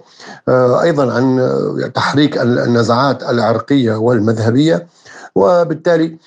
أيضا 0.81 1.13
عن 1.13 1.91
تحريك 1.93 2.37
النزعات 2.37 3.23
العرقية 3.23 3.95
والمذهبية. 3.95 4.87
وبالتالي 5.35 6.17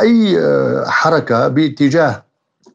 أي 0.00 0.38
حركة 0.86 1.48
باتجاه 1.48 2.22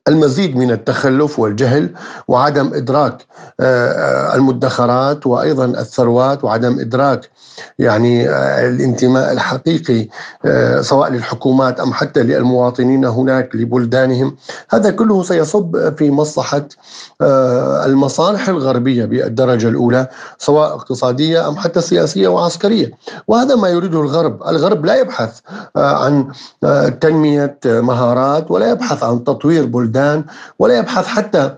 المزيد 0.08 0.56
من 0.56 0.72
التخلف 0.72 1.40
والجهل 1.40 1.90
وعدم 2.28 2.74
إدراك 2.74 3.26
آه، 3.60 3.92
آه، 3.92 4.36
المدخرات 4.36 5.28
وأيضا 5.28 5.66
الثروات 5.66 6.44
وعدم 6.44 6.80
إدراك 6.80 7.30
يعني 7.80 8.30
آه، 8.30 8.70
الانتماء 8.70 9.32
الحقيقي 9.32 10.08
سواء 10.82 11.10
للحكومات 11.10 11.80
أم 11.80 11.94
حتى 11.94 12.24
للمواطنين 12.24 13.06
هناك 13.06 13.56
لبلدانهم. 13.56 14.36
هذا 14.70 14.92
كله 14.92 15.24
سيصب 15.24 15.94
في 15.98 16.12
مصلحة 16.12 16.68
المصالح 17.86 18.50
الغربية 18.50 19.06
بالدرجة 19.06 19.68
الأولى 19.70 20.08
سواء 20.38 20.76
اقتصادية 20.76 21.48
أم 21.48 21.58
حتى 21.58 21.82
سياسية 21.82 22.28
وعسكرية. 22.28 22.92
وهذا 23.28 23.56
ما 23.56 23.70
يريده 23.70 24.02
الغرب. 24.02 24.44
الغرب 24.44 24.86
لا 24.86 24.96
يبحث 24.96 25.40
عن 25.76 26.28
تنمية 27.02 27.60
مهارات 27.66 28.52
ولا 28.52 28.72
يبحث 28.72 29.04
عن 29.04 29.24
تطوير 29.24 29.66
بلدان 29.66 29.97
البلدان 29.98 30.24
ولا 30.60 30.78
يبحث 30.78 31.06
حتى 31.06 31.52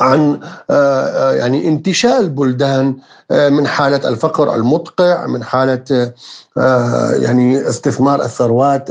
عن 0.00 0.40
آه، 0.70 0.72
آه، 0.72 1.32
يعني 1.32 1.68
انتشال 1.68 2.28
بلدان 2.28 2.96
آه، 3.30 3.48
من 3.48 3.66
حالة 3.66 4.08
الفقر 4.08 4.54
المدقع 4.54 5.26
من 5.26 5.44
حالة 5.44 6.12
يعني 7.16 7.68
استثمار 7.68 8.22
الثروات 8.22 8.90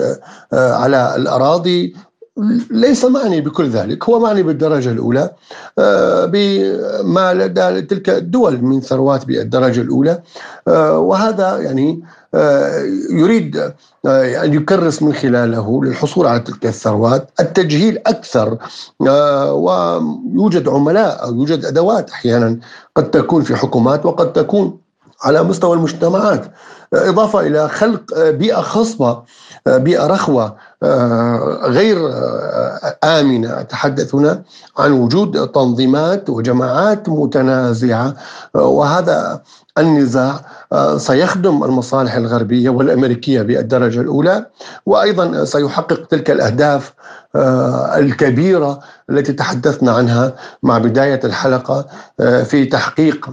على 0.53 1.15
الأراضي. 1.15 1.95
ليس 2.71 3.05
معني 3.05 3.41
بكل 3.41 3.69
ذلك 3.69 4.09
هو 4.09 4.19
معني 4.19 4.43
بالدرجة 4.43 4.91
الأولى 4.91 5.31
بما 6.27 7.33
لدى 7.33 7.81
تلك 7.81 8.09
الدول 8.09 8.61
من 8.61 8.81
ثروات 8.81 9.25
بالدرجة 9.25 9.81
الأولى 9.81 10.21
وهذا 11.07 11.57
يعني 11.59 12.03
يريد 13.09 13.57
آه، 14.05 14.43
أن 14.43 14.53
يكرس 14.53 15.03
من 15.03 15.13
خلاله 15.13 15.83
للحصول 15.83 16.27
على 16.27 16.39
تلك 16.39 16.65
الثروات 16.65 17.29
التجهيل 17.39 17.97
أكثر 17.97 18.57
آه، 19.07 19.53
ويوجد 19.53 20.67
عملاء 20.67 21.23
أو 21.23 21.33
يوجد 21.33 21.65
أدوات 21.65 22.09
أحيانا 22.09 22.59
قد 22.95 23.11
تكون 23.11 23.43
في 23.43 23.55
حكومات 23.55 24.05
وقد 24.05 24.33
تكون 24.33 24.77
على 25.23 25.43
مستوى 25.43 25.75
المجتمعات 25.75 26.51
إضافة 26.93 27.39
إلى 27.39 27.69
خلق 27.69 28.29
بيئة 28.29 28.61
خصبة 28.61 29.23
بيئة 29.67 30.07
رخوة 30.07 30.55
غير 31.63 31.97
آمنة. 33.03 33.59
أتحدث 33.59 34.15
هنا 34.15 34.41
عن 34.77 34.91
وجود 34.91 35.47
تنظيمات 35.47 36.29
وجماعات 36.29 37.09
متنازعة. 37.09 38.13
وهذا 38.53 39.41
النزاع 39.77 40.39
آه، 40.73 40.97
سيخدم 40.97 41.63
المصالح 41.63 42.15
الغربية 42.15 42.69
والأمريكية 42.69 43.41
بالدرجة 43.41 44.01
الأولى. 44.01 44.45
وأيضا 44.85 45.45
سيحقق 45.45 46.07
تلك 46.07 46.31
الأهداف 46.31 46.93
آه، 47.35 47.97
الكبيرة 47.97 48.79
التي 49.09 49.33
تحدثنا 49.33 49.91
عنها 49.91 50.33
مع 50.63 50.77
بداية 50.77 51.19
الحلقة 51.23 51.85
آه، 52.19 52.43
في 52.43 52.65
تحقيق 52.65 53.29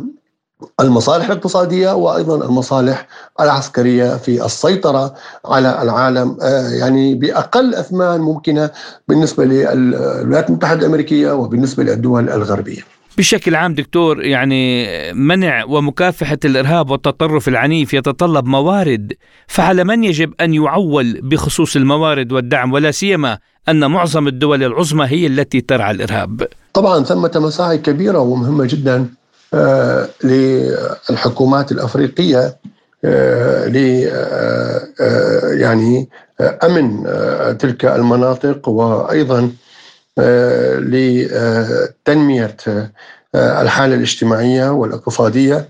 المصالح 0.80 1.26
الاقتصادية 1.26 1.94
وأيضا 1.94 2.46
المصالح 2.46 3.06
العسكرية 3.40 4.16
في 4.16 4.44
السيطرة 4.44 5.14
على 5.44 5.82
العالم. 5.82 6.36
يعني 6.80 7.14
بأقل 7.14 7.74
أثمان 7.74 8.20
ممكنة 8.20 8.70
بالنسبة 9.08 9.44
للولايات 9.44 10.48
المتحدة 10.48 10.80
الأمريكية 10.80 11.32
وبالنسبة 11.32 11.82
للدول 11.82 12.30
الغربية. 12.30 12.80
بشكل 13.18 13.54
عام 13.54 13.74
دكتور 13.74 14.22
يعني 14.22 14.86
منع 15.12 15.64
ومكافحة 15.64 16.38
الإرهاب 16.44 16.90
والتطرف 16.90 17.48
العنيف 17.48 17.94
يتطلب 17.94 18.46
موارد 18.46 19.12
فعلى 19.46 19.84
من 19.84 20.04
يجب 20.04 20.32
أن 20.40 20.54
يعول 20.54 21.20
بخصوص 21.22 21.76
الموارد 21.76 22.32
والدعم؟ 22.32 22.72
ولا 22.72 22.90
سيما 22.90 23.38
أن 23.68 23.90
معظم 23.90 24.28
الدول 24.28 24.62
العظمى 24.62 25.06
هي 25.06 25.26
التي 25.26 25.60
ترعى 25.60 25.90
الإرهاب. 25.90 26.48
طبعا 26.74 27.04
ثمة 27.04 27.30
مساعي 27.36 27.78
كبيرة 27.78 28.18
ومهمة 28.18 28.64
جدا 28.64 28.96
آه 28.96 29.21
للحكومات 30.24 31.72
الأفريقية 31.72 32.56
آه 33.04 33.66
ل 33.66 34.06
آه, 34.12 34.88
آه، 35.00 35.52
يعني 35.52 36.08
آه، 36.40 36.58
آه، 37.06 37.52
تلك 37.52 37.84
المناطق 37.84 38.68
وأيضا 38.68 39.52
لتنمية 40.78 42.56
الحالة 43.34 43.94
الاجتماعية 43.94 44.70
والاقتصادية 44.70 45.68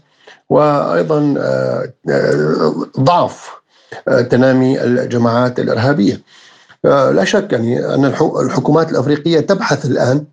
وأيضا 0.50 1.34
ضعف 3.00 3.50
تنامي 4.30 4.80
الجماعات 4.82 5.60
الإرهابية. 5.60 6.20
لا 6.84 7.24
شك 7.24 7.52
يعني 7.52 7.94
أن 7.94 8.04
الحكومات 8.44 8.90
الأفريقية 8.90 9.40
تبحث 9.40 9.84
الآن 9.84 10.24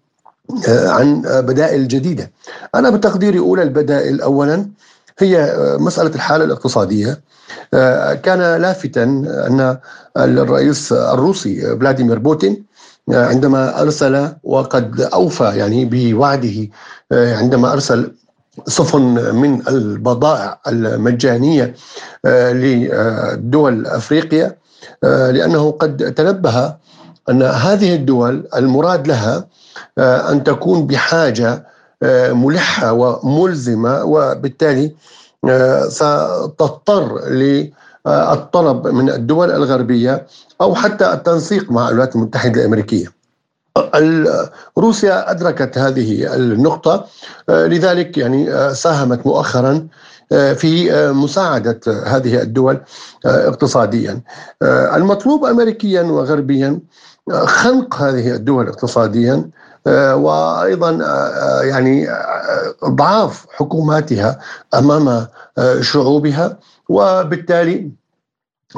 عن 0.68 1.22
بدائل 1.26 1.88
جديدة. 1.88 2.32
أنا 2.76 2.90
بتقديري 2.90 3.40
أولى 3.40 3.64
البدائل 3.64 4.22
أولا 4.22 4.66
هي 5.20 5.56
مسألة 5.80 6.16
الحالة 6.16 6.46
الاقتصادية. 6.46 7.22
كان 8.24 8.62
لافتا 8.62 9.04
أن 9.04 9.78
الرئيس 10.18 10.92
الروسي 10.94 11.78
فلاديمير 11.80 12.20
بوتين 12.20 12.64
عندما 13.12 13.82
أرسل 13.82 14.30
وقد 14.44 15.02
أوفى 15.02 15.44
يعني 15.44 15.86
بوعده 15.86 16.68
آه، 17.12 17.36
عندما 17.36 17.74
أرسل 17.74 18.12
سفن 18.68 19.36
من 19.36 19.68
البضائع 19.68 20.60
المجانية 20.68 21.74
آه، 22.26 22.54
لدول 22.54 23.88
أفريقيا 23.88 24.56
آه، 25.04 25.32
لأنه 25.32 25.72
قد 25.72 26.14
تنبه 26.14 26.76
أن 27.30 27.44
هذه 27.44 27.96
الدول 27.96 28.48
المراد 28.56 29.08
لها 29.08 29.48
أن 29.98 30.44
تكون 30.44 30.88
بحاجة 30.88 31.66
ملحة 32.32 32.94
وملزمة 32.94 34.04
وبالتالي 34.04 34.92
ستضطر 35.88 37.20
للطلب 37.30 38.88
من 38.88 39.10
الدول 39.10 39.52
الغربية 39.52 40.28
أو 40.62 40.76
حتى 40.76 41.14
التنسيق 41.14 41.72
مع 41.72 41.90
الولايات 41.90 42.16
المتحدة 42.16 42.62
الأمريكية. 42.62 43.20
روسيا 44.78 45.32
أدركت 45.32 45.78
هذه 45.78 46.36
النقطة 46.36 47.06
لذلك 47.50 48.18
يعني 48.18 48.74
ساهمت 48.76 49.26
مؤخرا 49.26 49.88
في 50.30 50.92
مساعدة 51.14 51.80
هذه 52.06 52.42
الدول 52.42 52.82
اقتصاديا. 53.26 54.22
المطلوب 54.64 55.46
امريكيا 55.46 56.02
وغربيا 56.02 56.80
خنق 57.32 57.96
هذه 57.96 58.36
الدول 58.36 58.68
اقتصاديا 58.68 59.50
وأيضا 60.14 60.92
يعني 61.64 62.08
ضعاف 62.86 63.46
حكوماتها 63.52 64.40
أمام 64.74 65.28
شعوبها. 65.82 66.58
وبالتالي 66.90 67.92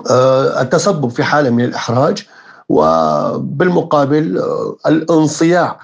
آه، 0.10 0.62
التسبب 0.62 1.10
في 1.10 1.24
حالة 1.24 1.50
من 1.50 1.64
الإحراج 1.64 2.28
وبالمقابل 2.70 4.38
آه، 4.38 4.76
الانصياع 4.88 5.80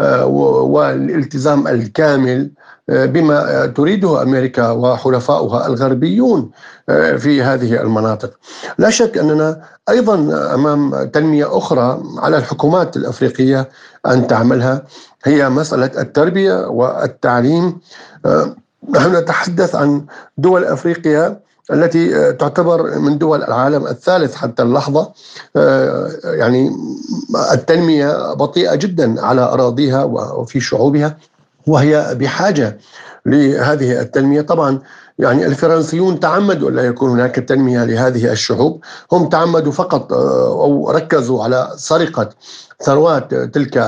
آه، 0.00 0.26
والالتزام 0.26 1.68
الكامل 1.68 2.50
بما 2.88 3.66
تريده 3.66 4.22
أمريكا 4.22 4.70
وحلفاؤها 4.70 5.66
الغربيون 5.66 6.50
في 7.16 7.42
هذه 7.42 7.80
المناطق. 7.80 8.30
لا 8.78 8.90
شك 8.90 9.18
أننا 9.18 9.62
أيضا 9.88 10.14
أمام 10.54 11.04
تنمية 11.04 11.58
أخرى 11.58 12.02
على 12.18 12.36
الحكومات 12.36 12.96
الأفريقية 12.96 13.68
أن 14.06 14.26
تعملها 14.26 14.82
هي 15.24 15.48
مسألة 15.48 15.90
التربية 15.98 16.66
والتعليم. 16.68 17.78
نحن 18.90 19.16
نتحدث 19.16 19.74
عن 19.74 20.04
دول 20.38 20.64
أفريقيا 20.64 21.40
التي 21.70 22.16
آه، 22.16 22.30
تعتبر 22.30 22.98
من 22.98 23.18
دول 23.18 23.42
العالم 23.42 23.86
الثالث 23.86 24.34
حتى 24.34 24.62
اللحظة 24.62 25.12
آه، 25.56 26.10
يعني 26.24 26.76
التنمية 27.52 28.34
بطيئة 28.34 28.74
جدا 28.74 29.24
على 29.26 29.40
أراضيها 29.40 30.04
وفي 30.04 30.60
شعوبها 30.60 31.16
وهي 31.66 32.14
بحاجة 32.14 32.78
لهذه 33.26 34.00
التنمية. 34.00 34.40
طبعا 34.40 34.78
يعني 35.18 35.46
الفرنسيون 35.46 36.20
تعمدوا 36.20 36.70
لا 36.70 36.82
يكون 36.82 37.10
هناك 37.10 37.34
تنمية 37.34 37.84
لهذه 37.84 38.32
الشعوب. 38.32 38.80
هم 39.12 39.28
تعمدوا 39.28 39.72
فقط 39.72 40.12
آه، 40.12 40.46
أو 40.46 40.90
ركزوا 40.90 41.44
على 41.44 41.72
سرقة 41.76 42.28
ثروات 42.82 43.34
تلك 43.34 43.78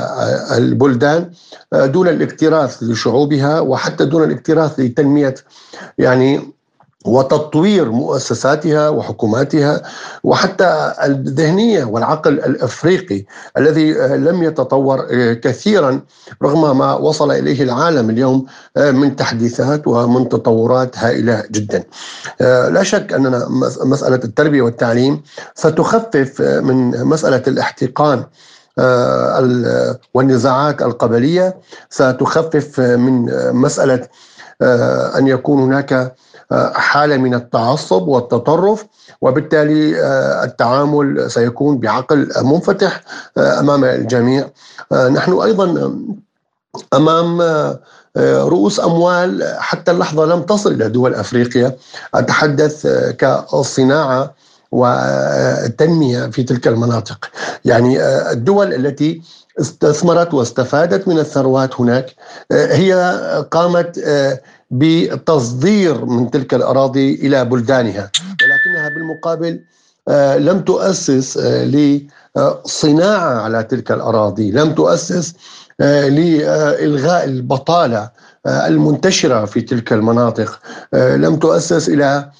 البلدان 0.56 1.30
دون 1.72 2.08
الاكتراث 2.08 2.82
لشعوبها 2.82 3.60
وحتى 3.60 4.04
دون 4.04 4.22
الاكتراث 4.24 4.80
لتنمية 4.80 5.34
يعني 5.98 6.55
وتطوير 7.06 7.90
مؤسساتها 7.90 8.88
وحكوماتها 8.88 9.82
وحتى 10.24 10.92
الذهنية 11.04 11.84
والعقل 11.84 12.32
الأفريقي 12.32 13.24
الذي 13.58 13.92
لم 14.16 14.42
يتطور 14.42 15.06
كثيرا 15.34 16.00
رغم 16.42 16.78
ما 16.78 16.94
وصل 16.94 17.30
إليه 17.30 17.62
العالم 17.62 18.10
اليوم 18.10 18.46
من 18.76 19.16
تحديثات 19.16 19.86
ومن 19.86 20.28
تطورات 20.28 20.98
هائلة 20.98 21.44
جدا. 21.50 21.84
لا 22.70 22.82
شك 22.82 23.12
أننا 23.12 23.46
مسألة 23.84 24.20
التربية 24.24 24.62
والتعليم 24.62 25.22
ستخفف 25.54 26.40
من 26.40 27.04
مسألة 27.04 27.42
الاحتقان 27.48 28.24
والنزاعات 30.14 30.82
القبلية 30.82 31.56
ستخفف 31.90 32.80
من 32.80 33.26
مسألة 33.52 34.06
أن 35.18 35.26
يكون 35.26 35.62
هناك 35.62 36.14
حالة 36.74 37.16
من 37.16 37.34
التعصب 37.34 38.08
والتطرف 38.08 38.86
وبالتالي 39.20 40.00
آه، 40.00 40.44
التعامل 40.44 41.30
سيكون 41.30 41.78
بعقل 41.78 42.28
منفتح 42.42 43.00
آه، 43.38 43.60
أمام 43.60 43.84
الجميع. 43.84 44.48
آه، 44.92 45.08
نحن 45.08 45.32
أيضا 45.32 45.94
أمام 46.94 47.42
رؤوس 48.18 48.80
أموال 48.80 49.56
حتى 49.58 49.90
اللحظة 49.90 50.24
لم 50.24 50.42
تصل 50.42 50.72
إلى 50.72 50.88
دول 50.88 51.14
أفريقيا. 51.14 51.76
أتحدث 52.14 52.86
كصناعة 53.18 54.34
والتنمية 54.72 56.26
في 56.26 56.42
تلك 56.42 56.68
المناطق. 56.68 57.30
يعني 57.64 58.00
الدول 58.32 58.74
التي 58.74 59.22
استثمرت 59.60 60.34
واستفادت 60.34 61.08
من 61.08 61.18
الثروات 61.18 61.80
هناك 61.80 62.14
هي 62.52 62.94
قامت 63.50 63.98
بتصدير 64.70 66.04
من 66.04 66.30
تلك 66.30 66.54
الأراضي 66.54 67.14
إلى 67.14 67.44
بلدانها. 67.44 68.10
ولكنها 68.42 68.88
بالمقابل 68.88 69.60
آه، 70.08 70.36
لم 70.38 70.60
تؤسس 70.60 71.38
آه، 71.38 71.64
لصناعة 71.64 73.40
على 73.40 73.62
تلك 73.62 73.92
الأراضي، 73.92 74.50
لم 74.50 74.74
تؤسس 74.74 75.34
آه، 75.80 76.08
لإلغاء 76.08 77.24
البطالة 77.24 78.10
المنتشرة 78.46 79.44
في 79.44 79.60
تلك 79.60 79.92
المناطق، 79.92 80.60
لم 80.94 81.36
تؤسس 81.36 81.88
إلى 81.88 82.30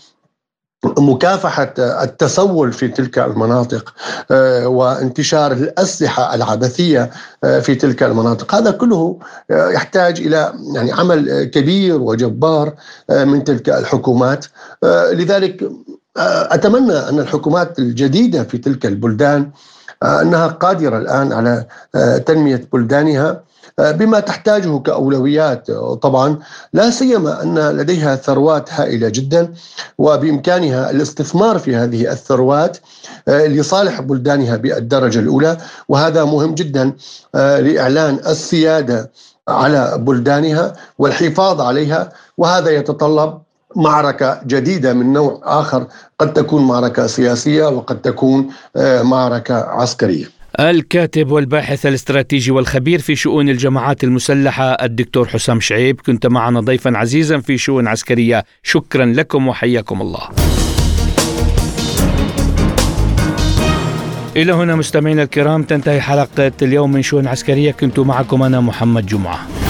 مكافحة 0.99 1.75
التسول 1.79 2.73
في 2.73 2.89
تلك 2.89 3.19
المناطق 3.19 3.95
آه، 4.31 4.69
وانتشار 4.69 5.53
الأسلحة 5.53 6.35
العبثية 6.35 7.11
آه، 7.45 7.61
في 7.61 7.75
تلك 7.75 8.03
المناطق. 8.03 8.55
هذا 8.55 8.71
كله 8.71 9.19
آه، 9.51 9.69
يحتاج 9.71 10.21
إلى 10.21 10.53
يعني 10.75 10.93
عمل 10.93 11.45
كبير 11.45 12.01
وجبار 12.01 12.75
من 13.11 13.45
تلك 13.45 13.69
الحكومات. 13.69 14.47
لذلك 15.13 15.71
أتمنى 16.17 16.93
أن 16.93 17.19
الحكومات 17.19 17.79
الجديدة 17.79 18.45
في 18.45 18.59
تلك 18.59 18.87
البلدان 18.87 19.51
أنها 20.03 20.47
قادرة 20.47 20.99
الآن 20.99 21.33
على 21.33 21.65
تنمية 22.27 22.69
بلدانها. 22.73 23.46
بما 23.79 24.21
تحتاجه 24.21 24.79
كأولويات. 24.79 25.71
طبعا 26.03 26.39
لا 26.73 26.91
سيما 26.91 27.43
أن 27.43 27.59
لديها 27.59 28.17
ثروات 28.17 28.73
هائلة 28.73 29.09
جدا 29.09 29.53
وبإمكانها 29.99 30.91
الاستثمار 30.91 31.59
في 31.59 31.77
هذه 31.77 32.13
الثروات 32.13 32.79
آه، 33.29 33.47
لصالح 33.47 34.01
بلدانها 34.01 34.57
بالدرجة 34.57 35.19
الأولى. 35.19 35.57
وهذا 35.89 36.25
مهم 36.25 36.55
جدا 36.55 36.93
آه، 37.35 37.61
لإعلان 37.61 38.19
السيادة 38.27 39.11
على 39.49 39.99
بلدانها 39.99 40.73
والحفاظ 40.99 41.61
عليها. 41.61 42.13
وهذا 42.39 42.71
يتطلب 42.71 43.39
معركة 43.77 44.41
جديدة 44.47 44.93
من 44.93 45.13
نوع 45.13 45.41
آخر 45.45 45.87
قد 46.19 46.33
تكون 46.33 46.63
معركة 46.67 47.07
سياسية 47.07 47.65
وقد 47.69 48.03
تكون 48.03 48.49
آه، 48.77 49.03
معركة 49.03 49.55
عسكرية. 49.55 50.36
الكاتب 50.61 51.31
والباحث 51.31 51.87
الاستراتيجي 51.87 52.51
والخبير 52.51 52.99
في 52.99 53.17
شؤون 53.17 53.49
الجماعات 53.49 54.05
المسلحة 54.05 54.65
الدكتور 54.65 55.29
حسام 55.29 55.61
شعيب. 55.61 56.01
كنت 56.01 56.27
معنا 56.27 56.61
ضيفا 56.61 56.97
عزيزا 56.97 57.39
في 57.39 57.59
شؤون 57.59 57.87
عسكرية. 57.89 58.45
شكرا 58.63 59.05
لكم 59.07 59.49
وحياكم 59.49 60.01
الله. 60.01 60.29
إلى 64.37 64.53
هنا 64.53 64.77
مستمعينا 64.77 65.23
الكرام 65.23 65.63
تنتهي 65.63 66.01
حلقة 66.01 66.53
اليوم 66.63 66.93
من 66.93 67.03
شؤون 67.03 67.27
عسكرية. 67.27 67.71
كنت 67.71 67.99
معكم 67.99 68.43
أنا 68.43 68.61
محمد 68.61 69.07
جمعة. 69.07 69.66